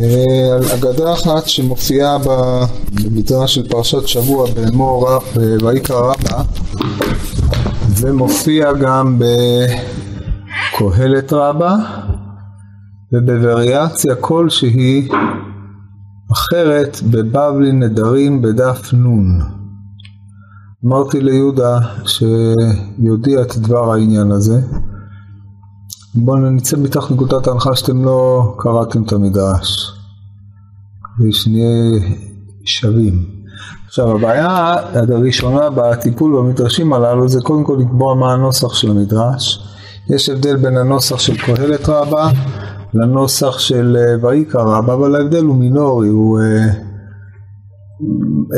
[0.00, 2.18] אה, על אגדה אחת שמופיעה
[2.94, 6.42] במדרש של פרשת שבוע באמור ויקרא רבה
[8.00, 9.18] ומופיע גם
[10.78, 11.76] בקהלת רבה
[13.12, 15.08] ובווריאציה כלשהי
[16.32, 19.40] אחרת בבבלי נדרים בדף נ'.
[20.86, 24.60] אמרתי ליהודה שיודיע את דבר העניין הזה.
[26.14, 29.92] בואו נצא מתחת נקודת ההנחה שאתם לא קראתם את המדרש.
[31.20, 32.00] ושנהיה
[32.64, 33.24] שווים.
[33.86, 39.68] עכשיו הבעיה הראשונה בטיפול במדרשים הללו זה קודם כל לקבוע מה הנוסח של המדרש.
[40.10, 42.30] יש הבדל בין הנוסח של קהלת רבה
[42.94, 46.68] לנוסח של אה, ויקרא רבה, אבל ההבדל הוא מינורי, הוא אה,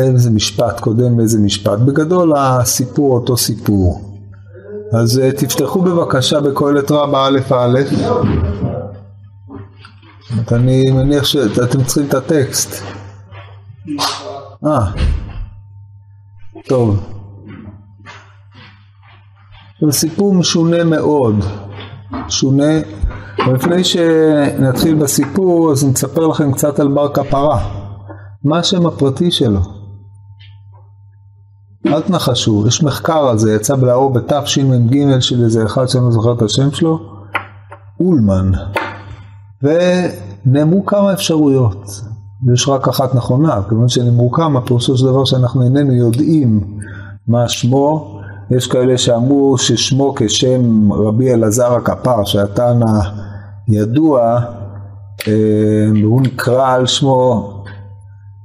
[0.03, 1.79] איזה משפט קודם לאיזה משפט.
[1.79, 4.14] בגדול הסיפור אותו סיפור.
[4.99, 7.81] אז אה, תפתחו בבקשה בקהלת רבה א' א'.
[10.53, 12.83] אני מניח שאתם צריכים את הטקסט.
[14.67, 14.87] אה,
[16.69, 17.01] טוב.
[19.81, 21.35] זה סיפור משונה מאוד.
[22.29, 22.73] שונה.
[23.49, 27.69] ולפני שנתחיל בסיפור, אז נספר לכם קצת על בר כפרה.
[28.45, 29.61] מה השם הפרטי שלו?
[31.87, 36.33] אל תנחשו, יש מחקר על זה, יצא לאור בתשמ"ג של איזה אחד שאני לא זוכר
[36.33, 36.99] את השם שלו,
[38.01, 38.51] אולמן.
[39.63, 42.01] ונאמרו כמה אפשרויות,
[42.47, 46.79] ויש רק אחת נכונה, כיוון שנאמרו כמה, פירושו של דבר שאנחנו איננו יודעים
[47.29, 52.81] מה שמו, יש כאלה שאמרו ששמו כשם רבי אלעזר הכפר, שהתן
[53.69, 54.41] הידוע,
[55.29, 55.33] אה,
[56.03, 57.51] והוא נקרא על שמו,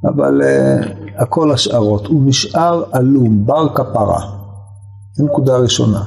[0.05, 0.77] אבל אה,
[1.19, 4.21] הכל השערות, הוא נשאר עלום, בר כפרה.
[5.13, 6.03] זו נקודה ראשונה.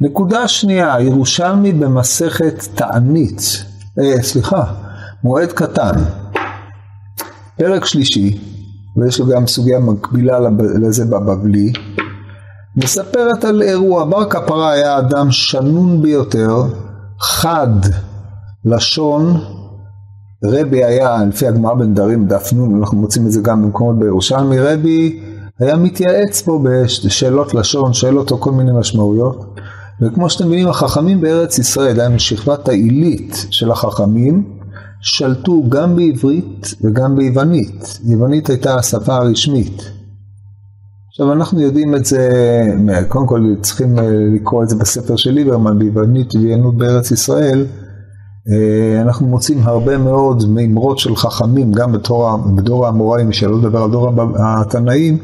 [0.00, 3.64] נקודה שנייה, ירושלמי במסכת תענית,
[3.98, 4.64] אה, סליחה,
[5.24, 5.94] מועד קטן,
[7.56, 8.38] פרק שלישי,
[8.96, 10.38] ויש לו גם סוגיה מקבילה
[10.82, 11.72] לזה בבבלי,
[12.76, 16.62] מספרת על אירוע, בר כפרה היה אדם שנון ביותר,
[17.20, 17.68] חד
[18.64, 19.40] לשון,
[20.44, 25.20] רבי היה, לפי הגמרא בנדרים, דף נ', אנחנו מוצאים את זה גם במקומות בירושלמי, רבי
[25.58, 29.54] היה מתייעץ פה בשאלות לשון, שואל אותו כל מיני משמעויות.
[30.00, 34.58] וכמו שאתם מבינים, החכמים בארץ ישראל, הם שכבת העילית של החכמים,
[35.00, 37.98] שלטו גם בעברית וגם ביוונית.
[38.04, 39.82] יוונית הייתה השפה הרשמית.
[41.08, 42.28] עכשיו אנחנו יודעים את זה,
[43.08, 43.96] קודם כל צריכים
[44.34, 47.66] לקרוא את זה בספר של ליברמן ביוונית וביינות בארץ ישראל.
[48.52, 53.90] אה, אנחנו מוצאים הרבה מאוד מימרות של חכמים, גם בתור, בדור האמוראים, שלא לדבר על
[53.90, 55.18] דור התנאים,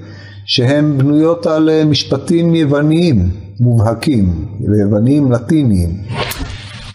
[0.46, 3.30] שהן בנויות על אה, משפטים יווניים
[3.60, 4.44] מובהקים,
[4.80, 5.90] יווניים לטיניים.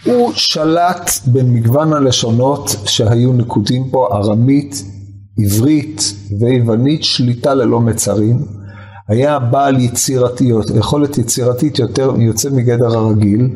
[0.05, 4.83] הוא שלט במגוון הלשונות שהיו נקודים פה, ארמית,
[5.37, 8.39] עברית ויוונית, שליטה ללא מצרים.
[9.07, 13.49] היה בעל יצירתיות, יכולת יצירתית יותר יוצא מגדר הרגיל,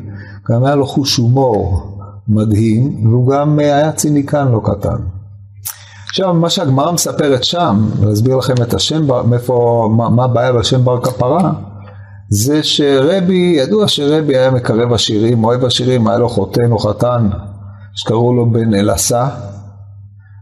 [0.49, 1.92] גם היה לו חוש הומור
[2.27, 4.97] מדהים, והוא גם היה ציניקן לא קטן.
[6.07, 11.01] עכשיו, מה שהגמרא מספרת שם, להסביר לכם את השם, מאיפה, מה, מה הבעיה בשם בר
[11.01, 11.51] כפרה,
[12.29, 17.29] זה שרבי, ידוע שרבי היה מקרב עשירים, אוהב עשירים, היה לו חותן או חתן,
[17.95, 19.27] שקראו לו בן אלעשה.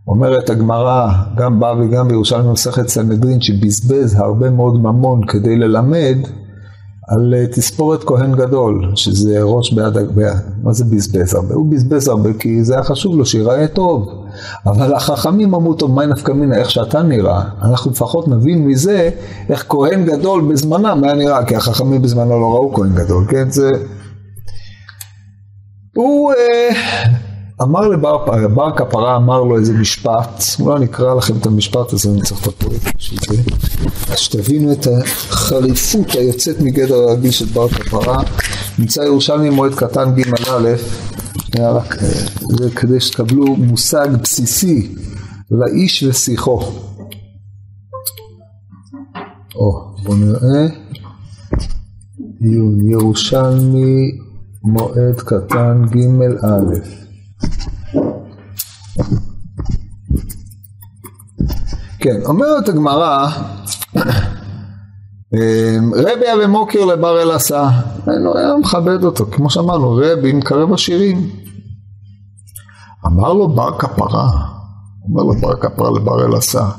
[0.08, 6.18] אומרת הגמרא, גם בא וגם בירושלים במסכת סנהדרין, שבזבז הרבה מאוד ממון כדי ללמד
[7.08, 9.98] על אה, תספורת כהן גדול, שזה ראש בעד,
[10.64, 11.54] מה זה בזבז הרבה?
[11.54, 14.26] הוא בזבז הרבה כי זה היה חשוב לו שיראה טוב.
[14.66, 17.44] אבל החכמים אמרו, טוב, מהי נפקא מינה, איך שאתה נראה?
[17.62, 19.10] אנחנו לפחות נבין מזה
[19.50, 23.52] איך כהן גדול בזמנם היה נראה, כי החכמים בזמנו לא ראו כהן גדול, כן?
[23.52, 23.70] זה...
[25.96, 26.34] הוא...
[26.34, 27.21] אה...
[27.62, 32.10] אמר לבר בר כפרה אמר לו איזה משפט, אולי אני אקרא לכם את המשפט הזה,
[32.10, 33.42] אני צריך את הפרויקט בשביל זה,
[34.14, 38.24] אז שתבינו את החריפות היוצאת מגדר הרגיל של בר כפרה,
[38.80, 40.70] נמצא ירושלמי מועד קטן ג' א',
[42.50, 44.96] זה כדי שתקבלו מושג בסיסי
[45.52, 46.62] לאיש ושיחו.
[49.56, 50.68] או, בואו נראה,
[52.92, 54.12] ירושלמי
[54.64, 57.02] מועד קטן ג' א'
[62.00, 63.28] כן, אומרת הגמרא,
[65.34, 67.70] אמ, רבי היה במוקר לבר אלעשה,
[68.06, 71.30] הוא היה מכבד אותו, כמו שאמרנו, רבי מקרב עשירים.
[73.06, 74.30] אמר לו בר כפרה,
[75.10, 76.70] אומר לו בר כפרה לבר אלעשה,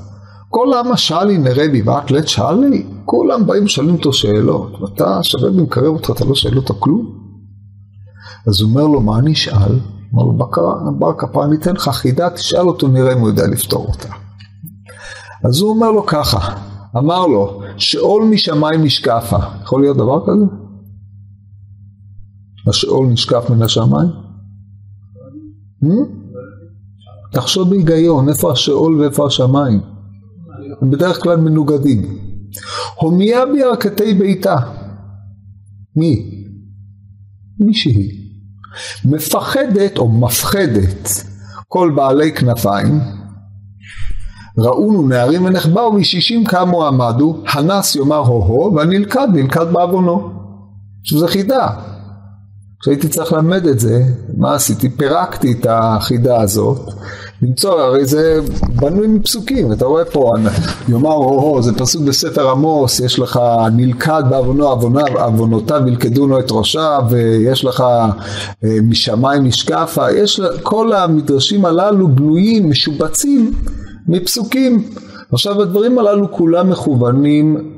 [0.49, 5.87] כל העם שאלי נרבי ואת לית שאלי, כולם באים ושואלים אותו שאלות, ואתה שווה במקרב
[5.87, 7.23] אותך, אתה לא שואל אותו כלום?
[8.47, 9.79] אז הוא אומר לו, מה אני אשאל?
[10.15, 10.33] אמר לו,
[10.99, 14.09] בר כפרה, אני אתן לך חידה, תשאל אותו, נראה אם הוא יודע לפתור אותה.
[15.45, 16.57] אז הוא אומר לו ככה,
[16.97, 19.39] אמר לו, שאול משמיים נשקפה.
[19.63, 20.45] יכול להיות דבר כזה?
[22.69, 24.09] השאול נשקף מן השמיים?
[25.85, 26.23] Hmm?
[27.33, 29.81] תחשוב בהיגיון, איפה השאול ואיפה השמיים?
[30.83, 32.19] הם בדרך כלל מנוגדים.
[32.97, 34.57] הומיה בירכתי ביתה.
[35.97, 36.45] מי?
[37.61, 38.22] מישהי.
[39.05, 41.09] מפחדת או מפחדת
[41.69, 43.01] כל בעלי כנפיים.
[44.59, 50.31] ראונו נערים ונחבאו ושישים קמו עמדו, הנס יאמר הו-הו, והנלכד נלכד בעוונו.
[51.01, 51.69] עכשיו זו חידה.
[52.81, 54.03] כשהייתי צריך ללמד את זה,
[54.37, 54.89] מה עשיתי?
[54.89, 56.81] פירקתי את החידה הזאת,
[57.43, 58.41] למצוא, הרי זה
[58.77, 60.33] בנוי מפסוקים, אתה רואה פה,
[60.89, 63.41] יאמר הו-הו, זה פסוק בספר עמוס, יש לך
[63.73, 64.69] נלכד בעוונו
[65.19, 73.53] עוונותיו ילכדונו את ראשה, ויש לך אה, משמיים נשקפה, יש, כל המדרשים הללו בנויים, משובצים
[74.09, 74.89] מפסוקים.
[75.33, 77.73] עכשיו הדברים הללו כולם מכוונים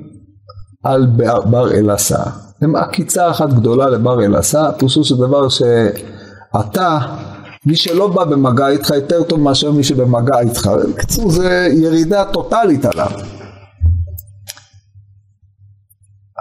[0.83, 1.07] על
[1.45, 2.23] בר אלעשה.
[2.63, 6.99] הם עקיצה אחת גדולה לבר אלעשה, פירושו של דבר שאתה,
[7.67, 10.71] מי שלא בא במגע איתך יותר טוב מאשר מי שבמגע איתך.
[10.89, 13.11] בקיצור זה ירידה טוטאלית עליו.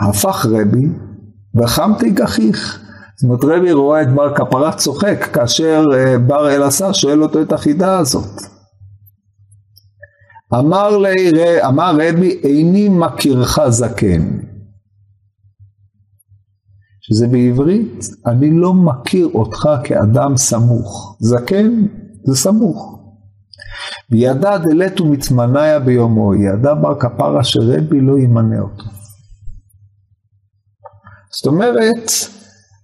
[0.09, 0.87] הפך רבי
[1.55, 2.79] וחמתי גחיך.
[3.15, 7.51] זאת אומרת רבי רואה את בר כפרה צוחק כאשר אה, בר אלעשה שואל אותו את
[7.51, 8.41] החידה הזאת.
[10.53, 11.31] אמר, לי,
[11.67, 14.52] אמר רבי איני מכירך זקן
[17.05, 21.17] שזה בעברית, אני לא מכיר אותך כאדם סמוך.
[21.19, 21.85] זקן
[22.23, 22.99] זה סמוך.
[24.11, 28.83] וידע דלת ומתמניה ביומו, ידע בר כפרה שרבי לא ימנה אותו.
[31.35, 32.11] זאת אומרת,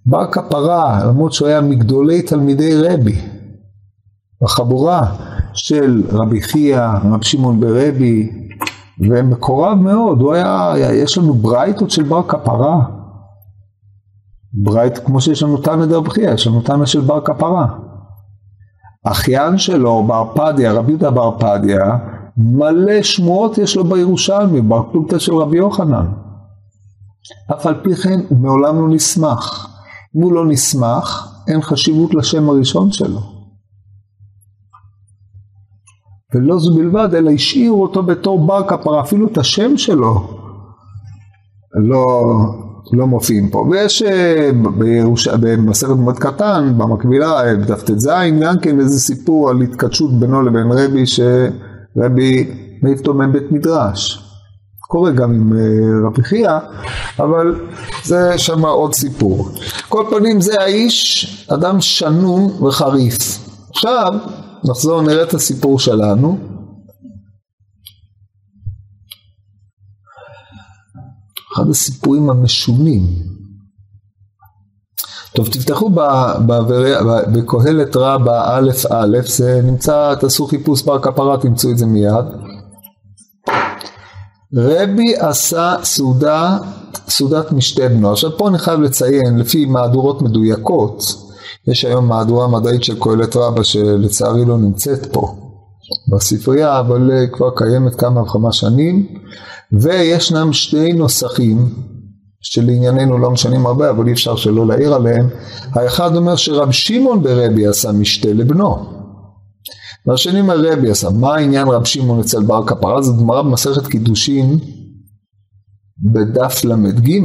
[0.06, 3.22] בר כפרה, למרות שהוא היה מגדולי תלמידי רבי,
[4.42, 5.16] בחבורה
[5.54, 8.32] של רבי חייא, רבי שמעון ברבי,
[9.10, 12.99] ומקורב מאוד, הוא היה, יש לנו ברייתות של בר כפרה.
[14.54, 17.68] ברייט, כמו שיש לנו תנא דרב חייא, יש לנו תנא של בר כפרה.
[19.06, 21.98] אחיין שלו, בר פדיה, רבי יהודה בר פדיה,
[22.38, 26.06] מלא שמועות יש לו בירושלמי, בר פלוגתא של רבי יוחנן.
[27.54, 29.68] אף על פי כן הוא מעולם לא נסמך.
[30.16, 33.20] אם הוא לא נסמך, אין חשיבות לשם הראשון שלו.
[36.34, 40.40] ולא זו בלבד, אלא השאירו אותו בתור בר כפרה, אפילו את השם שלו
[41.74, 42.22] לא,
[42.92, 43.68] לא מופיעים פה.
[43.72, 45.28] ויש אה, בירוש...
[45.28, 48.10] במסכת מאוד קטן, במקבילה, בדף ט"ז,
[48.42, 54.26] גם כן איזה סיפור על התכתשות בינו לבין רבי, שרבי מעיף אותו מבית מדרש.
[54.92, 56.58] קורה גם עם אה, רבי חייא,
[57.20, 57.56] אבל
[58.04, 59.50] זה שם עוד סיפור.
[59.90, 63.18] כל פנים זה האיש, אדם שנון וחריף.
[63.70, 64.14] עכשיו,
[64.64, 66.38] נחזור נראה את הסיפור שלנו.
[71.62, 73.02] אחד הסיפורים המשונים.
[75.36, 75.90] טוב, תפתחו
[77.34, 82.26] בקהלת רבה א' א', זה נמצא, תעשו חיפוש בר כפרה, תמצאו את זה מיד.
[84.56, 86.58] רבי עשה סעודה,
[87.08, 88.12] סעודת משתה בנו.
[88.12, 91.04] עכשיו פה אני חייב לציין, לפי מהדורות מדויקות,
[91.68, 95.36] יש היום מהדורה מדעית של קהלת רבה שלצערי לא נמצאת פה
[96.12, 99.08] בספרייה, אבל אה, כבר קיימת כמה וכמה שנים.
[99.74, 101.58] וישנם שני נוסחים
[102.42, 105.28] שלענייננו לא משנים הרבה אבל אי אפשר שלא להעיר עליהם.
[105.74, 109.00] האחד אומר שרב שמעון ברבי עשה משתה לבנו.
[110.06, 111.10] והשני אומר רבי עשה.
[111.10, 113.02] מה העניין רב שמעון אצל בר כפרה?
[113.02, 114.58] זאת גמרא במסכת קידושין
[116.14, 117.20] בדף ל"ג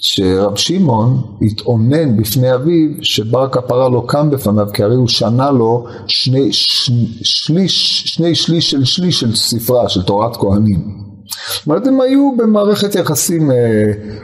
[0.00, 5.86] שרב שמעון התאונן בפני אביו שבר כפרה לא קם בפניו כי הרי הוא שנה לו
[6.06, 11.07] שני, שליש, שני שליש של שליש של ספרה של תורת כהנים.
[11.28, 13.56] זאת אומרת הם היו במערכת יחסים אה,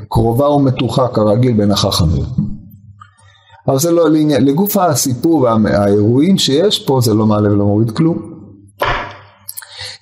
[0.09, 2.25] קרובה ומתוחה כרגיל בין החכמים.
[3.69, 8.35] אבל זה לא לעניין, לגוף הסיפור והאירועים שיש פה זה לא מעלה ולא מוריד כלום.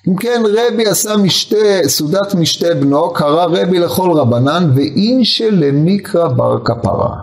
[0.07, 6.59] אם כן רבי עשה משתה, סעודת משתה בנו, קרא רבי לכל רבנן ואינשה למיקרא בר
[6.65, 7.15] כפרה.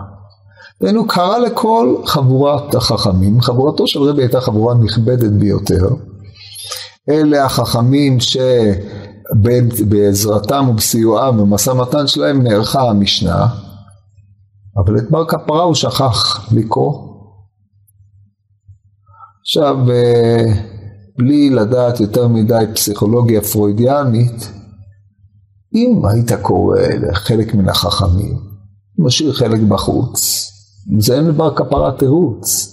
[0.81, 5.89] והנה קרא לכל חבורת החכמים, חבורתו של רבי הייתה חבורה נכבדת ביותר.
[7.09, 8.37] אלה החכמים ש...
[9.89, 13.47] בעזרתם ובסיועם ובמשא מתן שלהם נערכה המשנה,
[14.77, 17.11] אבל את בר כפרה הוא שכח לקרוא.
[19.41, 20.45] עכשיו, אה,
[21.17, 24.51] בלי לדעת יותר מדי פסיכולוגיה פרוידיאנית,
[25.75, 28.37] אם היית קורא לחלק מן החכמים,
[28.97, 30.47] משאיר חלק בחוץ,
[30.99, 32.71] זה אין לבר כפרה תירוץ.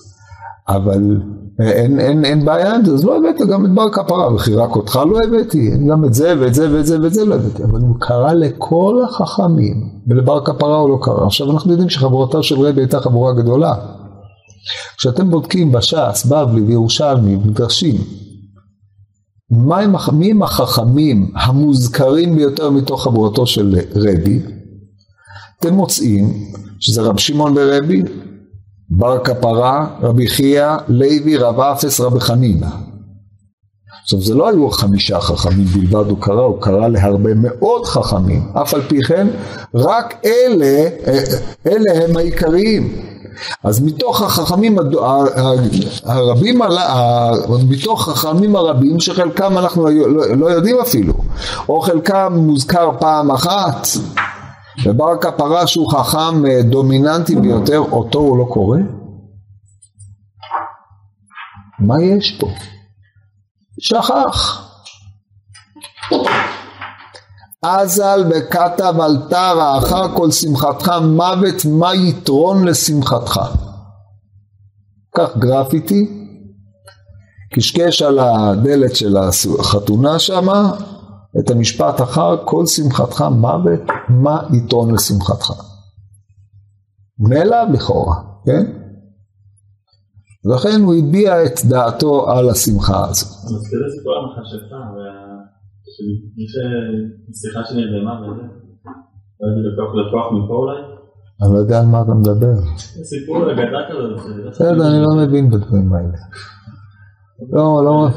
[0.69, 1.21] אבל
[1.59, 4.77] אין, אין, אין בעיה עם זה, אז לא הבאת גם את בר כפרה, וכי רק
[4.77, 7.81] אותך לא הבאתי, גם את זה ואת זה ואת זה ואת זה לא הבאתי, אבל
[7.81, 11.27] הוא קרא לכל החכמים, ולבר כפרה הוא לא קרא.
[11.27, 13.75] עכשיו אנחנו יודעים שחבורתה של רבי הייתה חבורה גדולה.
[14.97, 17.95] כשאתם בודקים בש"ס, בבלי וירושלמי, מדרשים,
[20.13, 24.41] מי הם החכמים המוזכרים ביותר מתוך חבורתו של רבי?
[25.61, 26.33] אתם מוצאים
[26.81, 28.03] שזה רב שמעון ורבי,
[28.90, 32.66] בר כפרה, רבי חייא, לוי, רב אפס, רבי חנינא.
[34.02, 38.75] עכשיו זה לא היו חמישה חכמים בלבד הוא קרא, הוא קרא להרבה מאוד חכמים, אף
[38.75, 39.26] על פי כן
[39.75, 40.88] רק אלה,
[41.66, 42.92] אלה הם העיקריים.
[43.64, 44.78] אז מתוך החכמים
[46.04, 46.61] הרבים,
[47.68, 51.14] מתוך החכמים הרבים שחלקם אנחנו לא, לא יודעים אפילו,
[51.68, 53.87] או חלקם מוזכר פעם אחת,
[54.85, 58.79] ובר כפרה שהוא חכם אה, דומיננטי ביותר, אותו הוא לא קורא?
[61.79, 62.47] מה יש פה?
[63.81, 64.65] שכח.
[67.63, 73.41] אזל וכתב על תרא אחר כל שמחתך מוות מה יתרון לשמחתך.
[75.17, 76.07] קח גרפיטי,
[77.55, 79.17] קשקש על הדלת של
[79.61, 80.71] החתונה שמה,
[81.41, 85.53] את המשפט אחר כל שמחתך מוות, מה יתרון לשמחתך?
[87.19, 88.17] מלע לכאורה,
[88.47, 88.73] כן?
[90.45, 93.27] לכן הוא הביע את דעתו על השמחה הזו.
[93.27, 94.77] אז כזה סיפור המכשפה,
[96.37, 98.43] מי ששיחה שנרדמה וזה,
[99.41, 100.99] לא יודעת לקוח לקוח מפה אולי?
[101.43, 102.55] אני לא יודע על מה אתה מדבר.
[103.03, 104.49] סיפור אגדה כזה.
[104.51, 106.19] בסדר, אני לא מבין בדברים האלה.
[107.53, 108.09] לא, לא.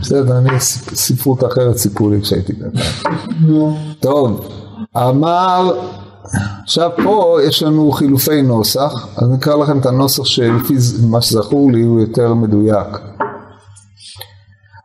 [0.00, 0.60] בסדר, אני
[0.94, 2.80] ספרות אחרת סיפרו לי כשהייתי קטן.
[4.00, 4.48] טוב,
[4.96, 5.72] אמר,
[6.62, 10.74] עכשיו פה יש לנו חילופי נוסח, אז נקרא לכם את הנוסח שלפי
[11.10, 12.86] מה שזכור לי הוא יותר מדויק.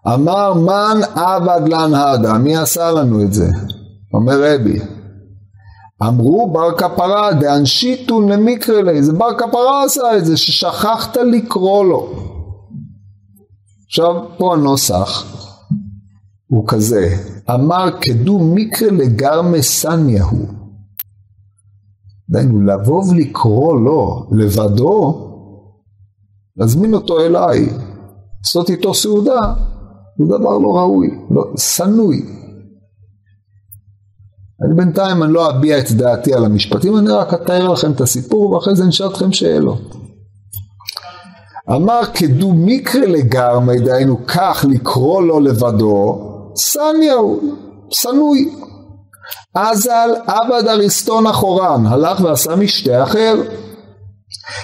[0.07, 3.47] אמר מן עבד לן הדה, מי עשה לנו את זה?
[4.13, 4.79] אומר רבי.
[6.07, 12.09] אמרו בר כפרה דאנשיתון למקרה לי, זה בר כפרה עשה את זה, ששכחת לקרוא לו.
[13.93, 15.23] עכשיו פה הנוסח
[16.47, 17.17] הוא כזה,
[17.53, 20.45] אמר כדו מקרה לגרמי סניהו.
[22.29, 25.29] דהיינו, לבוא ולקרוא לו לבדו,
[26.57, 27.69] להזמין אותו אליי,
[28.43, 29.53] לעשות איתו סעודה,
[30.19, 32.25] זה דבר לא ראוי, לא, שנוי.
[34.65, 38.51] אני בינתיים אני לא אביע את דעתי על המשפטים, אני רק אתאר לכם את הסיפור
[38.51, 40.02] ואחרי זה נשאל אתכם שאלות.
[41.69, 47.39] אמר כדו מקרה לגרמי, דהיינו כך לקרוא לו לבדו, סניהו,
[47.89, 48.55] שנוי.
[49.55, 53.35] אזל עבד אריסטון אחורן, הלך ועשה משתה אחר.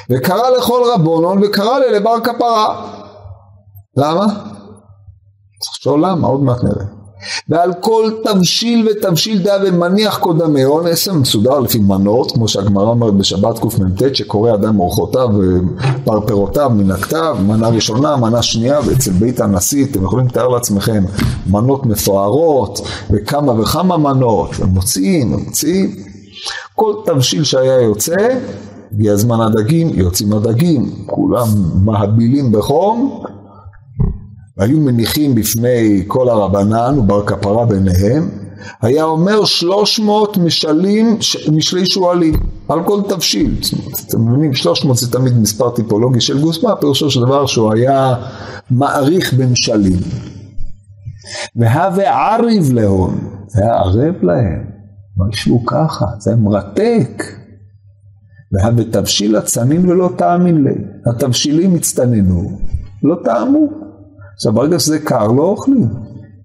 [0.09, 2.91] וקרא לכל רבונון וקרא ללבר כפרה.
[3.97, 4.25] למה?
[5.59, 6.98] צריך לשאול למה, עוד מעט נראה.
[7.49, 13.59] ועל כל תבשיל ותבשיל דעה ומניח קודמי אונס מסודר לפי מנות כמו שהגמרא אומרת בשבת
[13.59, 15.29] קמ"ט שקורא אדם אורחותיו
[16.03, 21.03] ופרפרותיו מן הכתב מנה ראשונה מנה שנייה ואצל בית הנשיא אתם יכולים לתאר לעצמכם
[21.47, 25.95] מנות מפוארות וכמה וכמה מנות ומוציאים ומוציאים.
[26.75, 28.15] כל תבשיל שהיה יוצא
[28.93, 31.47] הגיע זמן הדגים יוצאים הדגים כולם
[31.83, 33.23] מהבילים בחום
[34.59, 38.29] והיו מניחים בפני כל הרבנן ובר כפרה ביניהם,
[38.81, 41.17] היה אומר שלוש מאות משלים,
[41.51, 42.33] משלי שועלים
[42.69, 43.55] על כל תבשיל.
[44.07, 48.15] אתם מבינים, שלוש מאות זה תמיד מספר טיפולוגי של גוסמה, פירושו של דבר שהוא היה
[48.71, 49.99] מעריך במשלים.
[51.55, 54.65] והווה עריב להון, זה היה ערב להם,
[55.17, 57.23] לא ישבו ככה, זה מרתק.
[58.51, 60.75] והווה תבשיל הצנין ולא תאמין לי,
[61.05, 62.59] התבשילים הצטננו,
[63.03, 63.88] לא טעמו.
[64.39, 65.87] עכשיו ברגע שזה קר לא אוכלים,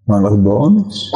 [0.08, 1.12] מה אנחנו בעונש?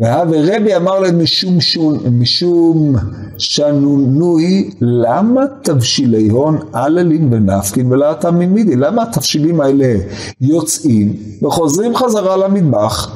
[0.00, 2.94] ורבי אמר להם משום, שון, משום
[3.38, 8.76] שנונוי, למה תבשילי הון אללין ונפקין ולאטם מידי?
[8.76, 9.94] למה התבשילים האלה
[10.40, 13.10] יוצאים וחוזרים חזרה למטבח?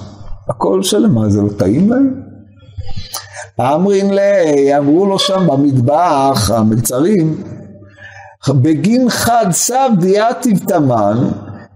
[0.49, 2.15] הכל שלם, מה זה לא טעים להם?
[3.61, 7.37] אמרין לי, אמרו לו שם במטבח, המלצרים,
[8.53, 11.29] בגין חד סב דיאטיב תמן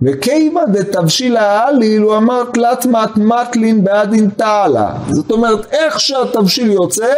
[0.02, 4.98] וכיבא דתבשיל העליל הוא אמר תלת מת מטלין בעדין תעלה.
[5.10, 7.14] זאת אומרת איך שהתבשיל יוצא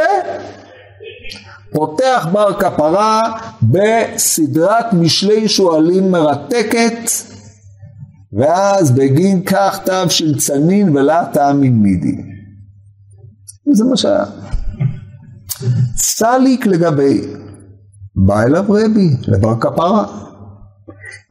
[1.73, 7.11] פותח בר כפרה בסדרת משלי שועלים מרתקת
[8.33, 12.17] ואז בגין כך תבשיל צנין ולה תאמין מידי.
[13.73, 14.25] זה מה שהיה.
[15.97, 17.21] סליק לגבי
[18.27, 20.05] בא אליו רבי, לבר כפרה.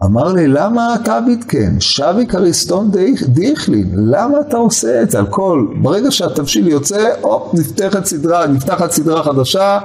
[0.03, 1.79] אמר לי, למה אתה ביטקן?
[1.79, 2.91] שביק אריסטון
[3.27, 5.19] דיכלין, למה אתה עושה את זה?
[5.19, 9.79] על כל, ברגע שהתבשיל יוצא, הופ, נפתחת סדרה, נפתחת סדרה חדשה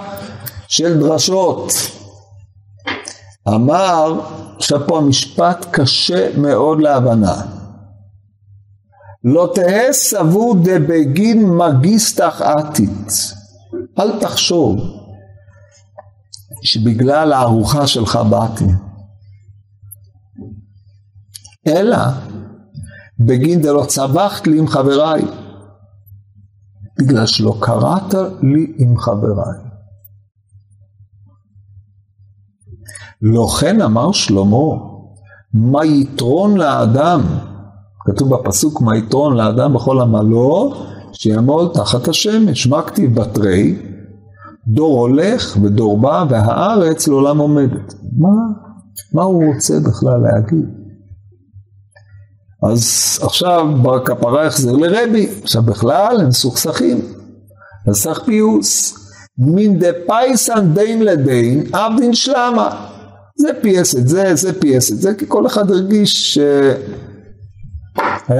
[0.69, 1.73] של דרשות.
[3.49, 4.21] אמר,
[4.57, 7.43] עכשיו פה המשפט קשה מאוד להבנה.
[9.25, 13.33] לא תהא סבור דבגין מגיסתך עתית.
[13.99, 15.04] אל תחשוב
[16.65, 18.65] שבגלל הארוחה שלך באתי.
[21.67, 21.99] אלא
[23.19, 25.23] בגין דלא צווחת לי עם חבריי.
[26.99, 29.59] בגלל שלא קראת לי עם חבריי.
[33.23, 34.95] לא כן אמר שלמה,
[35.55, 37.21] מה יתרון לאדם,
[38.01, 40.75] כתוב בפסוק מה יתרון לאדם בכל עמלו,
[41.13, 42.67] שיעמוד תחת השמש.
[42.67, 43.94] מה כתיב בתרי?
[44.69, 47.95] דור הולך ודור בא והארץ לעולם עומדת.
[48.19, 48.29] מה,
[49.13, 50.67] מה הוא רוצה בכלל להגיד?
[52.63, 52.83] אז
[53.23, 57.01] עכשיו בר קפרא יחזיר לרבי, עכשיו בכלל הם מסוכסכים.
[57.89, 59.01] אז צריך פיוס.
[59.39, 62.89] מן דאפייסון דין לדין, עבדין שלמא.
[63.37, 66.77] זה פייס את זה, זה פייס את זה, כי כל אחד הרגיש שהיה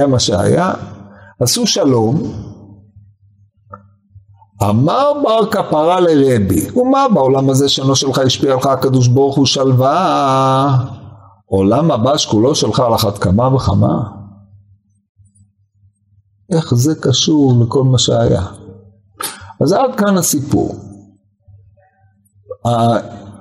[0.07, 0.73] מה שהיה.
[1.39, 2.33] עשו שלום,
[4.63, 10.77] אמר בר קפרא לרבי, ומה בעולם הזה שאינו שלך השפיע עליך הקדוש ברוך הוא שלווה?
[11.45, 14.03] עולם הבא שכולו שלך על אחת כמה וכמה?
[16.51, 18.45] איך זה קשור לכל מה שהיה?
[19.61, 20.75] אז עד כאן הסיפור.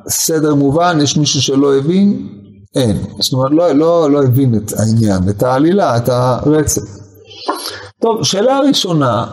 [0.06, 2.28] הסדר מובן, יש מישהו שלא הבין?
[2.74, 2.96] אין.
[3.20, 6.82] זאת אומרת, לא, לא, לא הבין את העניין, את העלילה, את הרצף.
[8.00, 9.26] טוב, שאלה ראשונה,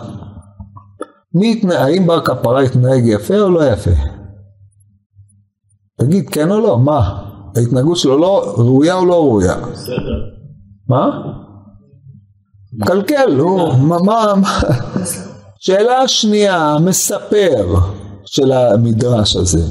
[1.34, 3.92] מי התנהג, האם בר כפרה התנהג יפה או לא יפה?
[6.00, 7.26] תגיד כן או לא, מה?
[7.56, 9.56] ההתנהגות שלו לא ראויה או לא ראויה?
[9.56, 10.32] בסדר.
[10.88, 11.10] מה?
[12.74, 14.52] מקלקל, הוא, מה, מה,
[15.60, 17.76] שאלה שנייה, מספר
[18.26, 19.64] של המדרש הזה,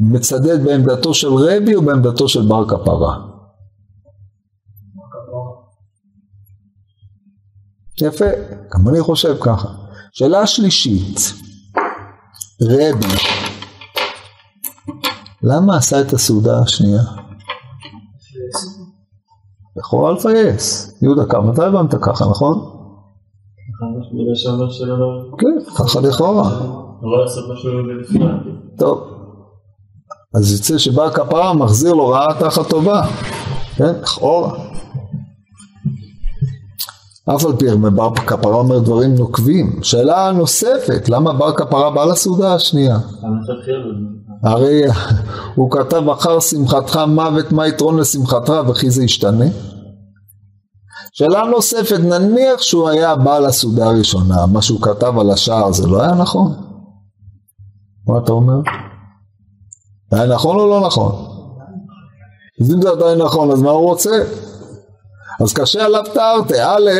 [0.00, 3.18] מצדד בעמדתו של רבי או בעמדתו של בר כפרה?
[8.00, 8.24] יפה,
[8.74, 9.87] גם אני חושב ככה.
[10.18, 11.20] שאלה שלישית,
[12.62, 13.14] רבי,
[15.42, 17.00] למה עשה את הסעודה השנייה?
[19.76, 20.98] לכאורה לפייס.
[21.02, 22.58] יהודה כמה אתה הבנת ככה, נכון?
[25.38, 26.50] כן, ככה לכאורה.
[28.78, 29.00] טוב.
[30.34, 33.02] אז יצא שבא כפרה מחזיר לו רעה תחת טובה.
[33.76, 34.67] כן, לכאורה.
[37.34, 39.80] אף על פי בר כפרה אומר דברים נוקבים.
[39.82, 42.98] שאלה נוספת, למה בר כפרה בא לסעודה השנייה?
[44.42, 44.82] הרי
[45.54, 49.44] הוא כתב אחר שמחתך מוות מה יתרון לשמחתך וכי זה ישתנה?
[51.12, 56.02] שאלה נוספת, נניח שהוא היה בא לסעודה הראשונה, מה שהוא כתב על השער זה לא
[56.02, 56.52] היה נכון?
[58.06, 58.60] מה אתה אומר?
[60.12, 61.12] היה נכון או לא נכון?
[62.60, 64.24] אז אם זה עדיין נכון, אז מה הוא רוצה?
[65.40, 66.90] אז קשה עליו תרתי, א',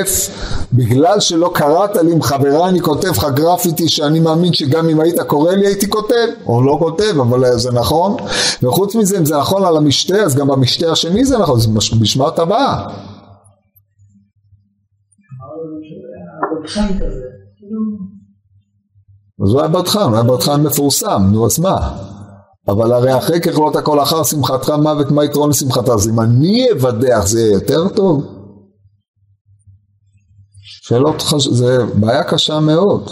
[0.73, 5.21] בגלל שלא קראת לי עם חברה אני כותב לך גרפיטי שאני מאמין שגם אם היית
[5.21, 8.17] קורא לי הייתי כותב, או לא כותב, אבל זה נכון,
[8.63, 11.69] וחוץ מזה אם זה נכון על המשתה אז גם במשתה השני זה נכון, זה
[12.01, 12.87] בשמת הבאה.
[19.45, 21.99] אז הוא היה בדחן, הוא היה בדחן מפורסם, נו אז מה?
[22.69, 27.27] אבל הרי אחרי ככלות הכל אחר שמחתך מוות מה יתרון לשמחתה אז אם אני אבדח
[27.27, 28.39] זה יהיה יותר טוב?
[30.63, 31.49] שאלות, חש...
[31.49, 33.11] זה בעיה קשה מאוד.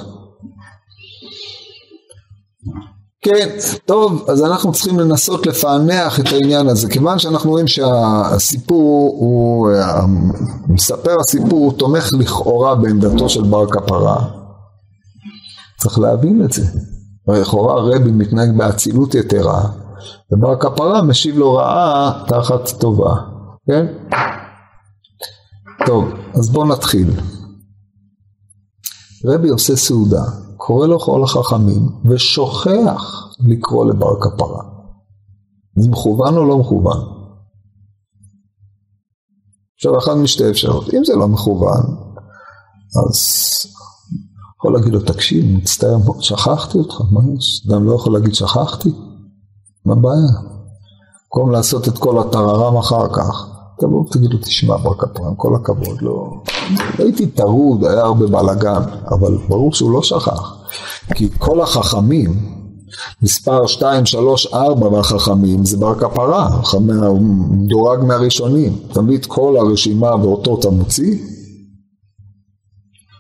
[3.23, 9.69] כן, טוב, אז אנחנו צריכים לנסות לפענח את העניין הזה, כיוון שאנחנו רואים שהסיפור הוא,
[10.69, 14.25] מספר הסיפור הוא תומך לכאורה בעמדתו של בר כפרה.
[15.79, 16.63] צריך להבין את זה.
[17.29, 19.69] לכאורה הרבי מתנהג באצילות יתרה,
[20.33, 23.15] ובר כפרה משיב לו רעה תחת טובה,
[23.67, 23.87] כן?
[25.87, 27.11] טוב, אז בואו נתחיל.
[29.25, 30.23] רבי עושה סעודה,
[30.57, 34.63] קורא לו כל החכמים, ושוכח לקרוא לבר כפרה.
[35.77, 37.17] זה מכוון או לא מכוון?
[39.75, 40.95] עכשיו, אחת משתי אפשרות.
[40.95, 41.83] אם זה לא מכוון,
[42.99, 43.17] אז
[44.59, 47.67] יכול להגיד לו, תקשיב, מצטער שכחתי אותך, מה יש?
[47.69, 48.91] אדם לא יכול להגיד שכחתי?
[49.85, 50.57] מה הבעיה?
[51.25, 53.47] במקום לעשות את כל הטררם אחר כך,
[53.81, 56.31] תבוא ותגיד לו, תשמע בר כפרה, עם כל הכבוד, לא...
[56.99, 60.55] הייתי טרוד, היה הרבה בלאגן, אבל ברור שהוא לא שכח.
[61.15, 62.57] כי כל החכמים,
[63.23, 66.61] מספר 2, 3, 4 מהחכמים זה בר כפרה,
[67.51, 71.36] מדורג מהראשונים, תמיד כל הרשימה ואותו אתה מוציא.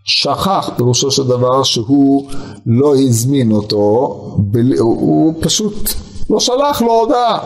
[0.06, 2.30] שכח פירושו של דבר שהוא
[2.66, 3.78] לא הזמין אותו,
[4.78, 5.90] הוא פשוט
[6.30, 7.38] לא שלח לו הודעה.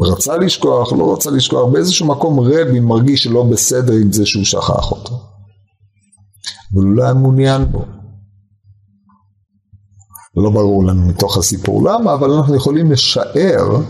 [0.00, 4.90] רצה לשכוח, לא רצה לשכוח, באיזשהו מקום רבי מרגיש שלא בסדר עם זה שהוא שכח
[4.92, 5.14] אותו.
[6.74, 7.84] אבל הוא לא היה מעוניין בו.
[10.36, 13.80] לא ברור לנו מתוך הסיפור למה, אבל אנחנו יכולים לשער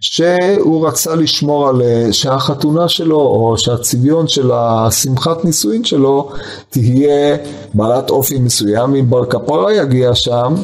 [0.00, 1.82] שהוא רצה לשמור על,
[2.12, 6.30] שהחתונה שלו או שהצביון של השמחת נישואין שלו
[6.70, 7.36] תהיה
[7.74, 10.54] בעלת אופי מסוים, אם בר כפרה יגיע שם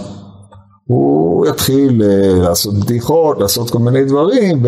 [0.86, 4.62] הוא יתחיל אה, לעשות בדיחות, לעשות כל מיני דברים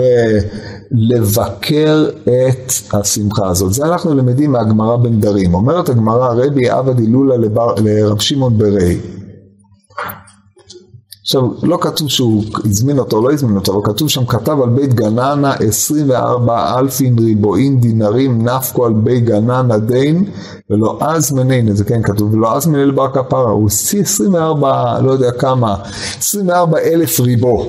[0.92, 3.72] ולבקר את השמחה הזאת.
[3.72, 5.54] זה אנחנו למדים מהגמרא בנדרים.
[5.54, 7.36] אומרת הגמרא רבי עבד הילולה
[7.76, 8.98] לרב שמעון ברי
[11.24, 14.94] עכשיו, לא כתוב שהוא הזמין אותו, לא הזמין אותו, אבל כתוב שם, כתב על בית
[14.94, 20.24] גננה 24 אלפין ריבועין דינרים נפקו על בית גננה דין
[20.70, 25.10] ולא אז מנין, זה כן כתוב, ולא אז מנין לבר כפרה, הוא הוציא 24, לא
[25.10, 25.76] יודע כמה,
[26.18, 27.68] 24 אלף ריבו.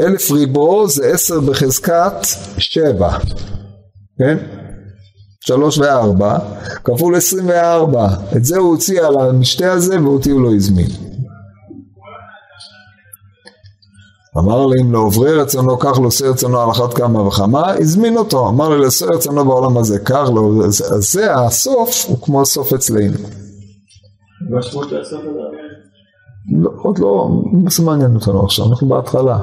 [0.00, 2.26] אלף ריבו זה 10 בחזקת
[2.58, 3.18] 7,
[4.18, 4.36] כן?
[5.40, 6.38] שלוש וארבע,
[6.84, 11.09] כפול עשרים וארבע, את זה הוא הוציא על המשתה הזה ואותי הוא לא הזמין.
[14.38, 18.48] אמר לי אם לעוברי רצונו קח לו עושה רצונו על אחת כמה וכמה, הזמין אותו,
[18.48, 23.18] אמר לי לעשה רצונו בעולם הזה, קח לו, אז זה הסוף, הוא כמו הסוף אצלנו.
[26.62, 29.38] לא, עוד לא, מה זה מעניין אותנו עכשיו, אנחנו בהתחלה.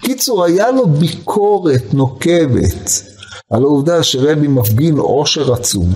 [0.00, 3.02] קיצור, היה לו ביקורת נוקבת
[3.50, 5.88] על העובדה שרבי מפגין עושר עצום.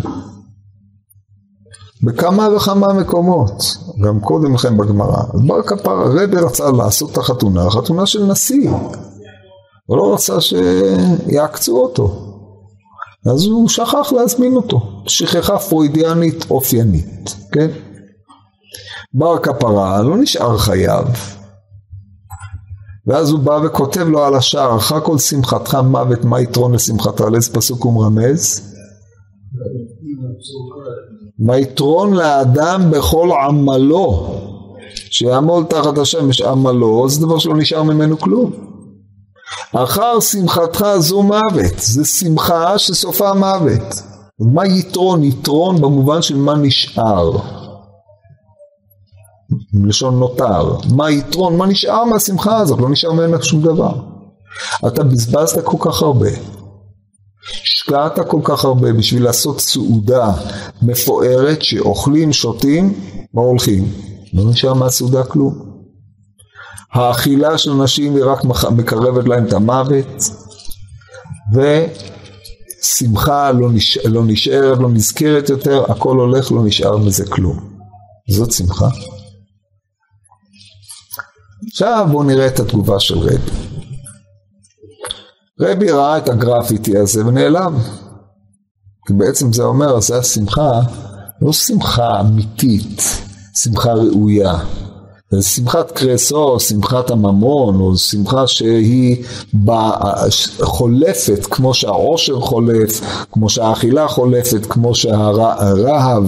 [2.03, 3.63] בכמה וכמה מקומות,
[4.05, 5.23] גם קודם לכן בגמרא.
[5.35, 8.71] אז בר כפרה, רבי רצה לעשות את החתונה, חתונה של נשיא.
[9.87, 12.25] הוא לא רצה שיעקצו אותו.
[13.27, 15.03] אז הוא שכח להזמין אותו.
[15.07, 17.69] שכחה פרוידיאנית אופיינית, כן?
[19.15, 21.07] בר כפרה לא נשאר חייב.
[23.07, 27.21] ואז הוא בא וכותב לו על השער, אחר כל שמחתך מוות, מה יתרון לשמחתך?
[27.21, 28.75] על איזה פסוק הוא מרמז?
[31.39, 34.27] מה יתרון לאדם בכל עמלו,
[35.11, 38.51] שיעמול תחת השמש עמלו, זה דבר שלא נשאר ממנו כלום.
[39.73, 44.03] אחר שמחתך זו מוות, זה שמחה שסופה מוות.
[44.41, 45.25] מה יתרון?
[45.25, 47.31] יתרון במובן של מה נשאר.
[49.73, 50.77] מלשון נותר.
[50.95, 51.57] מה יתרון?
[51.57, 52.81] מה נשאר מהשמחה הזאת?
[52.81, 53.93] לא נשאר ממנה שום דבר.
[54.87, 56.29] אתה בזבזת כל כך הרבה.
[57.63, 60.33] השקעת כל כך הרבה בשביל לעשות סעודה
[60.83, 63.01] מפוארת שאוכלים, שותים,
[63.35, 63.93] מה הולכים?
[64.35, 65.69] לא נשאר מהסעודה כלום.
[66.93, 68.45] האכילה של נשים היא רק
[68.77, 70.07] מקרבת להם את המוות,
[72.83, 73.99] ושמחה לא, נש...
[73.99, 77.59] לא נשארת, לא נזכרת יותר, הכל הולך, לא נשאר מזה כלום.
[78.31, 78.89] זאת שמחה.
[81.71, 83.68] עכשיו בואו נראה את התגובה של רבי.
[85.61, 87.75] רבי ראה את הגרפיטי הזה ונעלם.
[89.11, 90.81] בעצם זה אומר, זה השמחה,
[91.43, 93.03] לא שמחה אמיתית,
[93.55, 94.59] שמחה ראויה.
[95.31, 99.25] זה שמחת קרסו, שמחת הממון, או שמחה שהיא
[100.61, 103.01] חולפת, כמו שהעושר חולף,
[103.33, 106.25] כמו שהאכילה חולפת, כמו שהרהב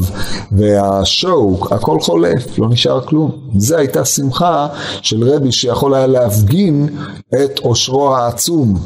[0.53, 3.31] והשוק, הכל חולף, לא נשאר כלום.
[3.57, 4.69] זו הייתה שמחה
[5.03, 6.89] של רבי שיכול היה להפגין
[7.35, 8.79] את עושרו העצום.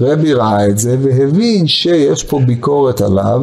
[0.00, 3.40] רבי ראה את זה והבין שיש פה ביקורת עליו,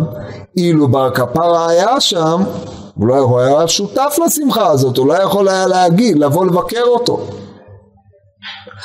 [0.58, 2.42] אילו בר כפרה היה שם,
[3.00, 7.28] אולי הוא היה שותף לשמחה הזאת, אולי יכול היה להגיד, לבוא לבקר אותו.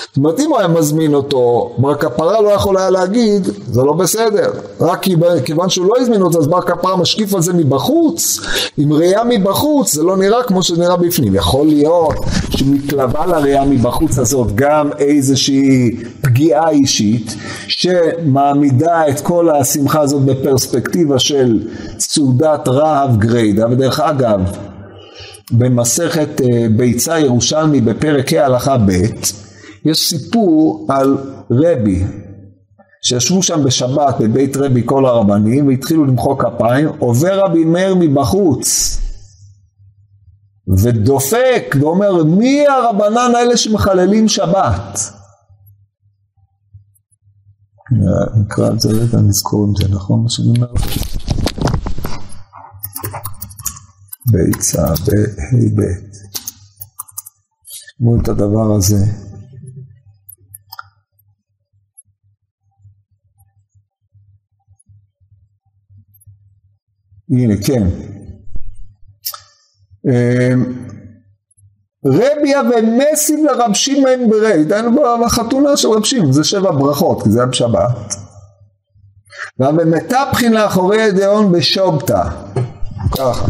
[0.07, 3.93] זאת אומרת אם הוא היה מזמין אותו, בר כפרה לא יכול היה להגיד זה לא
[3.93, 5.07] בסדר, רק
[5.45, 8.41] כיוון שהוא לא הזמין אותו אז בר כפרה משקיף על זה מבחוץ,
[8.79, 12.15] עם ראייה מבחוץ זה לא נראה כמו שזה נראה בפנים, יכול להיות
[12.51, 17.35] שמתלווה לראייה מבחוץ הזאת גם איזושהי פגיעה אישית
[17.69, 24.41] שמעמידה את כל השמחה הזאת בפרספקטיבה של סעודת רהב גריידה, ודרך אגב
[25.53, 28.93] במסכת אה, ביצה ירושלמי בפרק ה' הלכה ב'
[29.85, 31.17] יש סיפור על
[31.51, 32.05] רבי
[33.03, 38.99] שישבו שם בשבת בבית רבי כל הרבנים והתחילו למחוא כפיים, עובר רבי מאיר מבחוץ
[40.83, 44.99] ודופק ואומר מי הרבנן האלה שמחללים שבת?
[48.41, 50.73] נקרא את זה רגע, נזכור אם זה נכון מה שאני אומר.
[54.31, 56.09] ביצה בה' ב'
[57.67, 59.28] תשמעו את הדבר הזה.
[67.31, 67.83] הנה, כן.
[70.09, 70.65] אמ,
[72.07, 77.39] רביה ומסים לרב שמעון ברי, דהיינו בחתונה של רב שמעון, זה שבע ברכות, כי זה
[77.39, 78.15] היה בשבת.
[79.59, 82.23] והבמטפחין לאחורי ידיעון בשובתא,
[83.19, 83.47] ככה.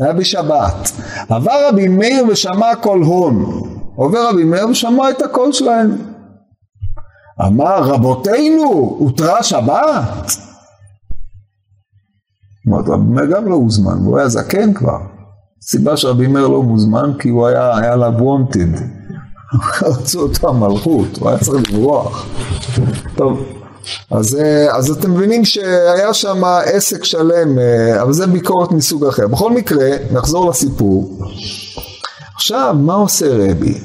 [0.00, 0.90] היה בשבת.
[1.28, 3.62] עבר רבי מאיר ושמע קול הון.
[3.96, 5.96] עובר רבי מאיר ושמע את הקול שלהם.
[7.46, 10.45] אמר רבותינו, הותרה שבת?
[12.68, 14.98] אמרת, רבי מאיר גם לא הוזמן, הוא היה זקן כבר.
[15.62, 18.68] הסיבה שרבי מאיר לא מוזמן כי הוא היה, היה לה וונטד.
[19.82, 22.26] רצו אותו המלכות, הוא היה צריך לברוח.
[23.16, 23.40] טוב,
[24.10, 24.38] אז,
[24.70, 27.58] אז אתם מבינים שהיה שם עסק שלם,
[28.02, 29.28] אבל זה ביקורת מסוג אחר.
[29.28, 31.18] בכל מקרה, נחזור לסיפור.
[32.34, 33.78] עכשיו, מה עושה רבי?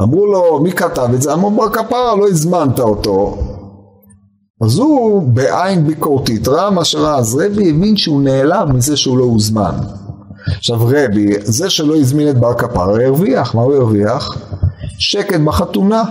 [0.00, 1.32] אמרו לו, מי כתב את זה?
[1.32, 3.38] אמרו בר כפרה, לא הזמנת אותו.
[4.60, 9.24] אז הוא בעין ביקורתית ראה מה שראה, אז רבי הבין שהוא נעלב מזה שהוא לא
[9.24, 9.74] הוזמן.
[10.56, 14.36] עכשיו רבי, זה שלא הזמין את בר כפרה הרוויח, מה הוא הרוויח?
[14.98, 16.02] שקט בחתונה,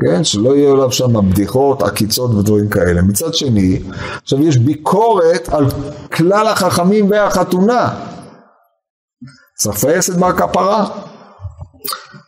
[0.00, 0.24] כן?
[0.24, 3.02] שלא יהיו עליו שם בדיחות, עקיצות ודברים כאלה.
[3.02, 3.82] מצד שני,
[4.22, 5.66] עכשיו יש ביקורת על
[6.12, 7.94] כלל החכמים והחתונה.
[9.56, 10.88] צריך לפייס את בר כפרה.